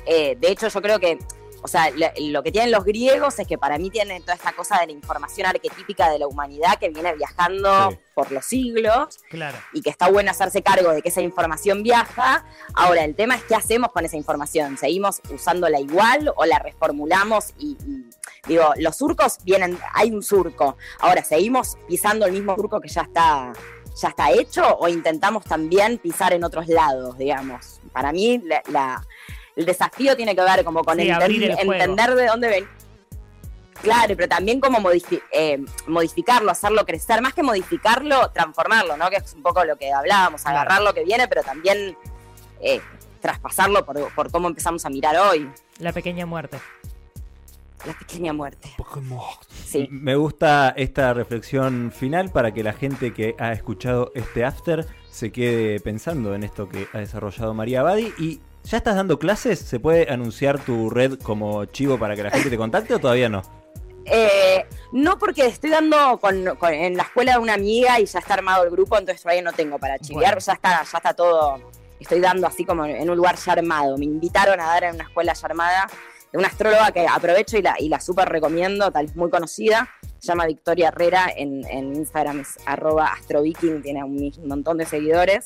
Eh, 0.05 0.35
de 0.39 0.51
hecho, 0.51 0.67
yo 0.67 0.81
creo 0.81 0.99
que, 0.99 1.17
o 1.63 1.67
sea, 1.67 1.89
lo, 2.19 2.43
que 2.43 2.51
tienen 2.51 2.71
los 2.71 2.83
griegos 2.83 3.39
es 3.39 3.47
que 3.47 3.57
para 3.57 3.77
mí 3.77 3.89
tienen 3.89 4.21
toda 4.21 4.35
esta 4.35 4.51
cosa 4.51 4.79
de 4.79 4.87
la 4.87 4.91
información 4.91 5.47
arquetípica 5.47 6.09
de 6.11 6.19
la 6.19 6.27
humanidad 6.27 6.77
que 6.77 6.89
viene 6.89 7.15
viajando 7.15 7.91
Sí. 7.91 7.97
por 8.13 8.31
los 8.31 8.45
siglos 8.45 9.17
Claro. 9.29 9.57
y 9.73 9.81
que 9.81 9.89
está 9.89 10.09
bueno 10.11 10.29
hacerse 10.29 10.61
cargo 10.61 10.91
de 10.91 11.01
que 11.01 11.09
esa 11.09 11.21
información 11.21 11.81
viaja. 11.81 12.45
Ahora, 12.73 13.03
el 13.05 13.15
tema 13.15 13.35
es 13.35 13.43
qué 13.43 13.55
hacemos 13.55 13.91
con 13.91 14.05
esa 14.05 14.17
información. 14.17 14.77
¿Seguimos 14.77 15.21
usándola 15.33 15.79
igual 15.79 16.31
o 16.35 16.45
la 16.45 16.59
reformulamos? 16.59 17.53
Y, 17.57 17.77
y, 17.87 18.09
digo, 18.47 18.73
los 18.77 18.97
surcos 18.97 19.37
vienen, 19.43 19.79
hay 19.93 20.11
un 20.11 20.21
surco. 20.21 20.77
Ahora, 20.99 21.23
¿seguimos 21.23 21.77
pisando 21.87 22.25
el 22.25 22.33
mismo 22.33 22.55
surco 22.55 22.81
que 22.81 22.89
ya 22.89 23.01
está, 23.03 23.53
ya 24.01 24.09
está 24.09 24.31
hecho 24.31 24.67
o 24.77 24.87
intentamos 24.89 25.45
también 25.45 25.97
pisar 25.97 26.33
en 26.33 26.43
otros 26.43 26.67
lados, 26.67 27.17
digamos? 27.17 27.79
Para 27.93 28.11
mí, 28.11 28.39
la- 28.43 28.61
la- 28.67 29.07
el 29.55 29.65
desafío 29.65 30.15
tiene 30.15 30.35
que 30.35 30.41
ver 30.41 30.63
como 30.63 30.83
con 30.83 30.97
Sí, 30.97 31.07
enten- 31.07 31.21
abrir 31.21 31.43
el 31.43 31.55
juego. 31.55 31.73
entender 31.73 32.15
de 32.15 32.25
dónde 32.27 32.47
ven. 32.49 32.67
Claro, 33.81 34.15
pero 34.15 34.29
también 34.29 34.59
como 34.61 34.79
modifi- 34.79 35.21
eh, 35.31 35.59
modificarlo, 35.87 36.49
hacerlo 36.51 36.85
crecer, 36.85 37.21
más 37.21 37.33
que 37.33 37.43
modificarlo, 37.43 38.29
transformarlo, 38.31 38.95
¿no? 38.95 39.09
Que 39.09 39.17
es 39.17 39.33
un 39.33 39.43
poco 39.43 39.65
lo 39.65 39.75
que 39.75 39.91
hablábamos, 39.91 40.41
Claro. 40.43 40.59
agarrar 40.59 40.81
lo 40.81 40.93
que 40.93 41.03
viene, 41.03 41.27
pero 41.27 41.43
también 41.43 41.97
eh, 42.61 42.79
traspasarlo 43.19 43.85
por, 43.85 44.13
por 44.13 44.31
cómo 44.31 44.47
empezamos 44.47 44.85
a 44.85 44.89
mirar 44.89 45.17
hoy. 45.17 45.51
La 45.79 45.91
pequeña 45.91 46.25
muerte. 46.25 46.59
La 47.85 47.91
pequeña 47.93 48.31
muerte. 48.31 48.69
Sí. 49.65 49.89
Me 49.91 50.15
gusta 50.15 50.73
esta 50.77 51.13
reflexión 51.13 51.91
final 51.91 52.31
para 52.31 52.53
que 52.53 52.63
la 52.63 52.71
gente 52.71 53.13
que 53.13 53.35
ha 53.37 53.51
escuchado 53.51 54.13
este 54.15 54.45
after 54.45 54.87
se 55.11 55.33
quede 55.33 55.81
pensando 55.81 56.33
en 56.33 56.43
esto 56.45 56.69
que 56.69 56.87
ha 56.93 56.99
desarrollado 56.99 57.53
María 57.53 57.81
Abadi. 57.81 58.13
¿Y 58.17 58.39
ya 58.63 58.77
estás 58.77 58.95
dando 58.95 59.19
clases? 59.19 59.59
¿Se 59.59 59.79
puede 59.79 60.09
anunciar 60.11 60.59
tu 60.63 60.89
red 60.89 61.19
como 61.19 61.65
chivo 61.65 61.97
para 61.99 62.15
que 62.15 62.23
la 62.23 62.31
gente 62.31 62.49
te 62.49 62.57
contacte 62.57 62.95
o 62.95 62.99
todavía 62.99 63.29
no? 63.29 63.41
Eh, 64.05 64.65
no 64.91 65.17
porque 65.17 65.45
estoy 65.45 65.69
dando 65.69 66.17
con, 66.19 66.55
con- 66.57 66.73
en 66.73 66.97
la 66.97 67.03
escuela 67.03 67.33
de 67.33 67.37
una 67.39 67.53
amiga 67.53 67.99
y 67.99 68.05
ya 68.05 68.19
está 68.19 68.33
armado 68.33 68.63
el 68.65 68.69
grupo, 68.69 68.97
entonces 68.97 69.21
todavía 69.21 69.41
no 69.41 69.53
tengo 69.53 69.79
para 69.79 69.97
chiviar, 69.99 70.33
Bueno. 70.33 70.39
ya 70.45 70.53
está, 70.53 70.83
ya 70.83 70.97
está 70.97 71.13
todo, 71.13 71.61
estoy 71.99 72.19
dando 72.19 72.45
así 72.47 72.65
como 72.65 72.85
en 72.85 73.09
un 73.09 73.15
lugar 73.15 73.35
ya 73.37 73.53
armado. 73.53 73.97
Me 73.97 74.05
invitaron 74.05 74.59
a 74.59 74.65
dar 74.65 74.83
en 74.83 74.95
una 74.95 75.05
escuela 75.05 75.33
ya 75.33 75.45
armada 75.45 75.87
de 76.33 76.37
una 76.37 76.47
astróloga 76.47 76.91
que 76.91 77.07
aprovecho 77.07 77.57
y 77.57 77.61
la, 77.61 77.75
y 77.79 77.87
la 77.89 77.99
súper 78.01 78.27
recomiendo, 78.27 78.91
tal 78.91 79.05
vez 79.05 79.15
muy 79.15 79.29
conocida, 79.29 79.87
se 80.19 80.27
llama 80.27 80.47
Victoria 80.47 80.87
Herrera, 80.89 81.27
en, 81.35 81.63
en 81.69 81.95
Instagram 81.95 82.41
es 82.41 82.55
arroba 82.65 83.07
astroviking, 83.13 83.81
tiene 83.83 84.03
un, 84.03 84.33
un 84.37 84.47
montón 84.49 84.77
de 84.79 84.85
seguidores. 84.85 85.45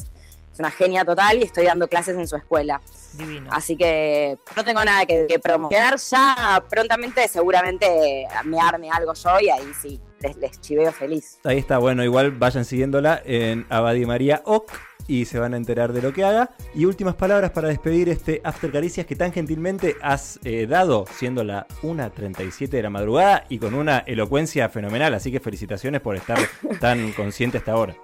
Es 0.58 0.60
una 0.60 0.72
genia 0.72 1.06
total 1.06 1.38
y 1.38 1.44
estoy 1.44 1.66
dando 1.66 1.88
clases 1.88 2.18
en 2.18 2.28
su 2.28 2.36
escuela. 2.36 2.82
Divino. 3.14 3.48
Así 3.52 3.78
que 3.78 4.40
no 4.56 4.64
tengo 4.64 4.84
nada 4.84 5.06
que, 5.06 5.28
que 5.28 5.38
promocionar. 5.38 5.98
Ya 5.98 6.64
prontamente 6.68 7.28
seguramente 7.28 8.26
me 8.44 8.60
arme 8.60 8.90
algo 8.90 9.14
yo 9.14 9.40
y 9.40 9.52
ahí 9.52 9.72
sí, 9.80 10.02
les, 10.20 10.36
les 10.38 10.60
chiveo 10.60 10.92
feliz. 10.92 11.38
Ahí 11.44 11.60
está, 11.60 11.78
bueno, 11.78 12.04
igual 12.04 12.32
vayan 12.32 12.66
siguiéndola 12.66 13.22
en 13.24 13.68
Abadi 13.70 14.08
María 14.08 14.42
Oc 14.46 14.72
y 15.08 15.26
se 15.26 15.38
van 15.38 15.54
a 15.54 15.58
enterar 15.58 15.94
de 15.94 16.02
lo 16.02 16.12
que 16.12 16.24
haga. 16.24 16.50
Y 16.74 16.86
últimas 16.86 17.14
palabras 17.14 17.52
para 17.52 17.68
despedir 17.68 18.10
este 18.10 18.42
After 18.44 18.72
Caricias 18.72 19.06
que 19.06 19.16
tan 19.16 19.32
gentilmente 19.32 19.96
has 20.02 20.40
eh, 20.44 20.66
dado, 20.66 21.06
siendo 21.12 21.44
la 21.44 21.68
1.37 21.84 22.70
de 22.70 22.82
la 22.82 22.90
madrugada 22.90 23.46
y 23.48 23.60
con 23.60 23.76
una 23.76 24.00
elocuencia 24.00 24.70
fenomenal. 24.70 25.14
Así 25.14 25.32
que 25.32 25.40
felicitaciones 25.40 26.02
por 26.02 26.16
estar 26.16 26.40
tan 26.80 27.12
consciente 27.14 27.60
hasta 27.60 27.74
ahora. 27.74 27.96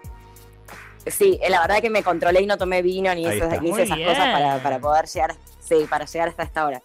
Sí, 1.05 1.39
eh, 1.41 1.49
la 1.49 1.61
verdad 1.61 1.81
que 1.81 1.89
me 1.89 2.03
controlé 2.03 2.41
y 2.41 2.45
no 2.45 2.57
tomé 2.57 2.81
vino 2.81 3.13
ni, 3.13 3.25
esas, 3.25 3.61
ni 3.61 3.71
esas 3.71 3.97
cosas 3.97 4.17
para, 4.33 4.63
para 4.63 4.79
poder 4.79 5.05
llegar. 5.05 5.35
Sí, 5.59 5.85
para 5.89 6.05
llegar 6.05 6.27
hasta 6.27 6.43
esta 6.43 6.65
hora. 6.65 6.81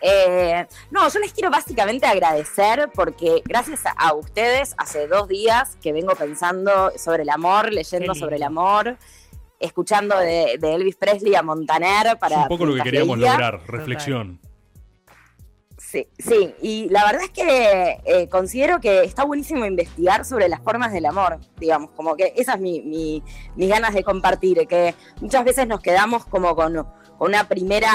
Eh, 0.00 0.66
no, 0.90 1.06
yo 1.08 1.18
les 1.20 1.32
quiero 1.34 1.50
básicamente 1.50 2.06
agradecer 2.06 2.90
porque 2.94 3.42
gracias 3.44 3.84
a, 3.84 3.90
a 3.90 4.14
ustedes 4.14 4.74
hace 4.78 5.06
dos 5.06 5.28
días 5.28 5.76
que 5.82 5.92
vengo 5.92 6.14
pensando 6.14 6.92
sobre 6.96 7.24
el 7.24 7.30
amor, 7.30 7.70
leyendo 7.72 8.14
sobre 8.14 8.36
el 8.36 8.42
amor, 8.42 8.96
escuchando 9.60 10.18
de, 10.18 10.56
de 10.58 10.74
Elvis 10.74 10.96
Presley 10.96 11.34
a 11.34 11.42
Montaner 11.42 12.06
Es 12.06 12.14
para 12.16 12.38
un 12.38 12.48
poco 12.48 12.64
lo 12.64 12.74
que 12.74 12.82
queríamos 12.82 13.18
leía. 13.18 13.32
lograr, 13.32 13.60
reflexión. 13.66 14.40
Sí, 15.90 16.06
sí, 16.18 16.54
y 16.62 16.88
la 16.88 17.04
verdad 17.04 17.22
es 17.24 17.30
que 17.30 17.98
eh, 18.04 18.28
considero 18.28 18.80
que 18.80 19.02
está 19.04 19.24
buenísimo 19.24 19.66
investigar 19.66 20.24
sobre 20.24 20.48
las 20.48 20.60
formas 20.60 20.90
del 20.92 21.04
amor, 21.04 21.38
digamos, 21.58 21.90
como 21.90 22.16
que 22.16 22.32
esas 22.36 22.54
es 22.56 22.60
mi, 22.62 22.80
mi- 22.80 23.22
mis 23.56 23.68
ganas 23.68 23.92
de 23.92 24.02
compartir, 24.02 24.66
que 24.66 24.94
muchas 25.20 25.44
veces 25.44 25.66
nos 25.66 25.80
quedamos 25.80 26.24
como 26.24 26.54
con, 26.56 26.86
una 27.18 27.46
primera 27.46 27.90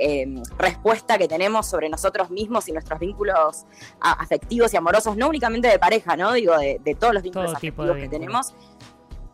eh, 0.00 0.26
respuesta 0.58 1.18
que 1.18 1.28
tenemos 1.28 1.68
sobre 1.68 1.88
nosotros 1.88 2.30
mismos 2.30 2.68
y 2.68 2.72
nuestros 2.72 2.98
vínculos 2.98 3.64
afectivos 4.00 4.74
y 4.74 4.76
amorosos, 4.76 5.16
no 5.16 5.28
únicamente 5.28 5.68
de 5.68 5.78
pareja, 5.78 6.16
¿no? 6.16 6.32
Digo, 6.32 6.56
de, 6.58 6.80
de 6.82 6.94
todos 6.96 7.14
los 7.14 7.22
vínculos 7.22 7.50
Todo 7.50 7.56
afectivos 7.58 7.96
que 7.96 8.08
tenemos. 8.08 8.54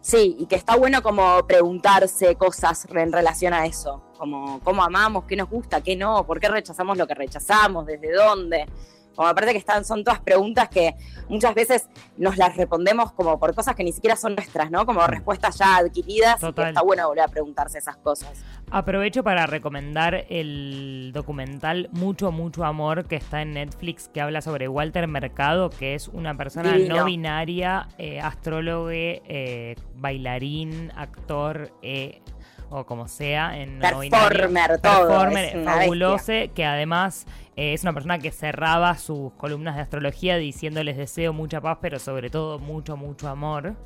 Sí, 0.02 0.34
y 0.36 0.46
que 0.46 0.56
está 0.56 0.76
bueno 0.76 1.00
como 1.00 1.46
preguntarse 1.46 2.34
cosas 2.34 2.86
en 2.92 3.12
relación 3.12 3.54
a 3.54 3.66
eso, 3.66 4.02
como 4.18 4.58
cómo 4.60 4.82
amamos, 4.82 5.24
qué 5.24 5.36
nos 5.36 5.48
gusta, 5.48 5.80
qué 5.80 5.94
no, 5.94 6.26
por 6.26 6.40
qué 6.40 6.48
rechazamos 6.48 6.98
lo 6.98 7.06
que 7.06 7.14
rechazamos, 7.14 7.86
desde 7.86 8.12
dónde. 8.12 8.66
Como 9.14 9.28
me 9.28 9.34
parece 9.34 9.52
que 9.52 9.58
están, 9.58 9.84
son 9.84 10.02
todas 10.02 10.20
preguntas 10.20 10.68
que 10.70 10.96
muchas 11.28 11.54
veces 11.54 11.88
nos 12.16 12.36
las 12.36 12.56
respondemos 12.56 13.12
como 13.12 13.38
por 13.38 13.54
cosas 13.54 13.76
que 13.76 13.84
ni 13.84 13.92
siquiera 13.92 14.16
son 14.16 14.34
nuestras, 14.34 14.70
¿no? 14.70 14.86
Como 14.86 15.06
respuestas 15.06 15.58
ya 15.58 15.76
adquiridas. 15.76 16.36
y 16.36 16.40
que 16.40 16.46
Total. 16.46 16.68
está 16.68 16.82
bueno 16.82 17.06
volver 17.06 17.24
a 17.24 17.28
preguntarse 17.28 17.78
esas 17.78 17.96
cosas. 17.98 18.30
Aprovecho 18.74 19.22
para 19.22 19.44
recomendar 19.44 20.24
el 20.30 21.10
documental 21.12 21.90
Mucho, 21.92 22.32
mucho 22.32 22.64
amor 22.64 23.04
que 23.06 23.16
está 23.16 23.42
en 23.42 23.52
Netflix 23.52 24.08
que 24.08 24.22
habla 24.22 24.40
sobre 24.40 24.66
Walter 24.66 25.06
Mercado, 25.08 25.68
que 25.68 25.94
es 25.94 26.08
una 26.08 26.34
persona 26.38 26.72
Divino. 26.72 26.96
no 26.96 27.04
binaria, 27.04 27.88
eh, 27.98 28.18
astrólogo, 28.18 28.88
eh, 28.90 29.76
bailarín, 29.96 30.90
actor 30.96 31.70
eh, 31.82 32.22
o 32.70 32.86
como 32.86 33.08
sea 33.08 33.58
en. 33.58 33.78
Performer, 33.78 34.80
todo. 34.80 35.06
Performer, 35.06 35.64
fabuloso, 35.64 36.32
que 36.54 36.64
además 36.64 37.26
eh, 37.56 37.74
es 37.74 37.82
una 37.82 37.92
persona 37.92 38.18
que 38.18 38.30
cerraba 38.30 38.96
sus 38.96 39.32
columnas 39.34 39.76
de 39.76 39.82
astrología 39.82 40.38
diciéndoles 40.38 40.96
deseo 40.96 41.34
mucha 41.34 41.60
paz, 41.60 41.78
pero 41.82 41.98
sobre 41.98 42.30
todo 42.30 42.58
mucho, 42.58 42.96
mucho 42.96 43.28
amor. 43.28 43.76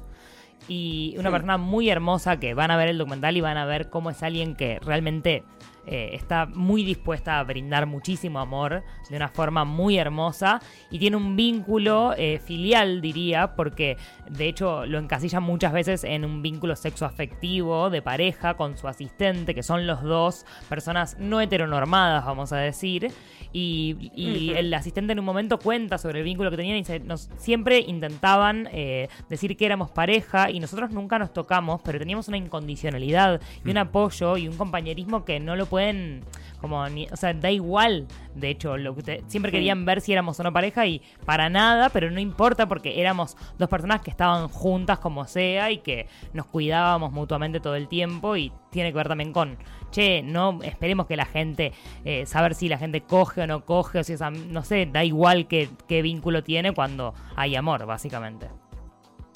Y 0.69 1.15
una 1.19 1.29
Sí. 1.29 1.33
persona 1.33 1.59
muy 1.59 1.89
hermosa 1.91 2.39
que 2.41 2.55
van 2.55 2.71
a 2.71 2.77
ver 2.77 2.89
el 2.89 2.99
documental 2.99 3.37
y 3.37 3.41
van 3.41 3.57
a 3.57 3.65
ver 3.67 3.89
cómo 3.89 4.11
es 4.11 4.23
alguien 4.23 4.57
que 4.57 4.79
realmente 4.81 5.45
eh, 5.89 6.11
está 6.15 6.47
muy 6.47 6.83
dispuesta 6.83 7.39
a 7.39 7.45
brindar 7.45 7.87
muchísimo 7.87 8.41
amor 8.41 8.83
de 9.09 9.17
una 9.17 9.29
forma 9.29 9.65
muy 9.65 9.97
hermosa 9.99 10.61
y 10.91 10.99
tiene 10.99 11.17
un 11.17 11.37
vínculo 11.37 12.13
eh, 12.19 12.41
filial, 12.45 13.01
diría, 13.01 13.55
porque 13.55 13.97
de 14.29 14.49
hecho 14.49 14.85
lo 14.85 14.99
encasilla 14.99 15.39
muchas 15.39 15.73
veces 15.73 16.03
en 16.03 16.25
un 16.25 16.43
vínculo 16.43 16.75
sexoafectivo 16.75 17.89
de 17.91 18.03
pareja 18.03 18.55
con 18.55 18.77
su 18.77 18.89
asistente, 18.89 19.55
que 19.55 19.63
son 19.63 19.87
los 19.87 20.03
dos 20.03 20.45
personas 20.69 21.19
no 21.21 21.41
heteronormadas, 21.41 22.25
vamos 22.25 22.53
a 22.53 22.57
decir. 22.57 23.13
Y, 23.59 24.11
y 24.15 24.51
el 24.51 24.75
asistente 24.75 25.15
en 25.15 25.19
un 25.19 25.25
momento 25.25 25.59
cuenta 25.59 25.97
sobre 25.97 26.19
el 26.19 26.27
vínculo 26.27 26.51
que 26.51 26.59
tenían 26.59 26.77
y 26.77 26.81
dice, 26.81 27.01
nos, 27.01 27.31
siempre 27.39 27.79
intentaban 27.79 28.69
eh, 28.71 29.09
decir 29.31 29.57
que 29.57 29.65
éramos 29.65 29.91
pareja 29.91 30.51
y 30.51 30.61
nosotros 30.61 30.91
nunca 30.91 31.19
nos 31.19 31.33
tocamos, 31.33 31.81
pero 31.83 31.99
teníamos 31.99 32.29
una 32.29 32.37
incondicionalidad 32.37 33.41
y 33.65 33.71
un 33.71 33.79
apoyo 33.79 34.37
y 34.37 34.47
un 34.47 34.59
compañerismo 34.59 35.25
que 35.25 35.41
no 35.41 35.57
lo 35.57 35.65
pueden, 35.65 36.21
como, 36.61 36.89
ni, 36.89 37.07
o 37.13 37.17
sea, 37.17 37.33
da 37.35 37.51
igual, 37.51 38.07
de 38.35 38.51
hecho, 38.51 38.77
lo 38.77 38.95
que 38.95 39.01
usted- 39.01 39.25
siempre 39.27 39.51
querían 39.53 39.85
ver 39.85 40.01
si 40.01 40.13
éramos 40.13 40.39
o 40.41 40.43
no 40.43 40.53
pareja 40.53 40.87
y 40.87 41.03
para 41.25 41.49
nada, 41.49 41.91
pero 41.91 42.11
no 42.11 42.21
importa 42.21 42.67
porque 42.67 43.01
éramos 43.01 43.37
dos 43.59 43.69
personas 43.69 44.01
que 44.01 44.11
estaban 44.11 44.49
juntas 44.49 44.99
como 44.99 45.27
sea 45.27 45.71
y 45.71 45.79
que 45.79 46.07
nos 46.33 46.47
cuidábamos 46.47 47.13
mutuamente 47.13 47.61
todo 47.61 47.77
el 47.77 47.89
tiempo 47.89 48.37
y 48.37 48.53
tiene 48.71 48.91
que 48.91 48.97
ver 48.97 49.09
también 49.09 49.33
con, 49.33 49.57
che, 49.91 50.23
no 50.23 50.59
esperemos 50.63 51.07
que 51.07 51.17
la 51.17 51.25
gente, 51.27 51.73
eh, 52.05 52.27
saber 52.27 52.55
si 52.55 52.69
la 52.69 52.79
gente 52.79 53.01
coge 53.03 53.43
o 53.43 53.47
no 53.47 53.65
coge, 53.65 54.01
o 54.01 54.05
si 54.05 54.15
es, 54.15 54.23
am- 54.23 54.53
no 54.53 54.63
sé, 54.65 54.87
da 54.87 55.05
igual 55.05 55.47
qué, 55.47 55.69
qué 55.89 56.03
vínculo 56.03 56.43
tiene 56.43 56.73
cuando 56.73 57.15
hay 57.37 57.57
amor, 57.57 57.87
básicamente. 57.87 58.49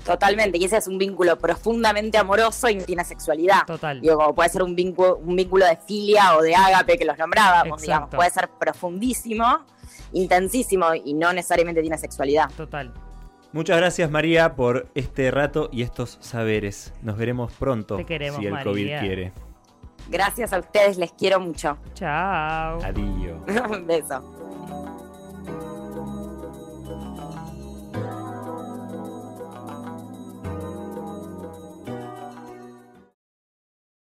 Totalmente, 0.05 0.59
y 0.59 0.65
ese 0.65 0.79
es 0.79 0.87
un 0.89 0.99
vínculo 0.99 1.37
profundamente 1.39 2.17
amoroso 2.19 2.69
y 2.69 2.77
no 2.77 2.85
tiene 2.85 3.05
sexualidad. 3.05 3.65
Total. 3.67 4.01
Digo, 4.01 4.17
como 4.17 4.35
puede 4.35 4.49
ser 4.49 4.63
un 4.63 4.75
vínculo, 4.75 5.17
un 5.19 5.37
vínculo 5.37 5.67
de 5.67 5.77
filia 5.77 6.37
o 6.37 6.43
de 6.43 6.55
ágape 6.55 6.99
que 6.99 7.05
los 7.05 7.19
nombrábamos, 7.19 7.83
Exacto. 7.83 7.83
digamos. 7.83 8.09
Puede 8.15 8.31
ser 8.31 8.49
profundísimo, 8.59 9.65
intensísimo 10.13 10.95
y 10.95 11.15
no 11.15 11.33
necesariamente 11.33 11.81
tiene 11.83 11.99
sexualidad. 11.99 12.51
Total. 12.57 12.93
Muchas 13.53 13.77
gracias 13.79 14.11
María 14.11 14.55
por 14.55 14.89
este 14.95 15.31
rato 15.31 15.69
y 15.73 15.83
estos 15.83 16.19
saberes. 16.21 16.93
Nos 17.03 17.17
veremos 17.17 17.53
pronto 17.53 17.97
Te 17.97 18.07
queremos, 18.07 18.39
si 18.41 18.47
el 18.47 18.53
María. 18.53 18.65
COVID 18.73 18.99
quiere. 19.01 19.33
Gracias 20.09 20.53
a 20.53 20.59
ustedes, 20.61 20.99
les 20.99 21.13
quiero 21.13 21.41
mucho. 21.41 21.77
Chao. 21.95 22.79
Adiós. 22.83 23.41
un 23.71 23.87
beso. 23.89 24.23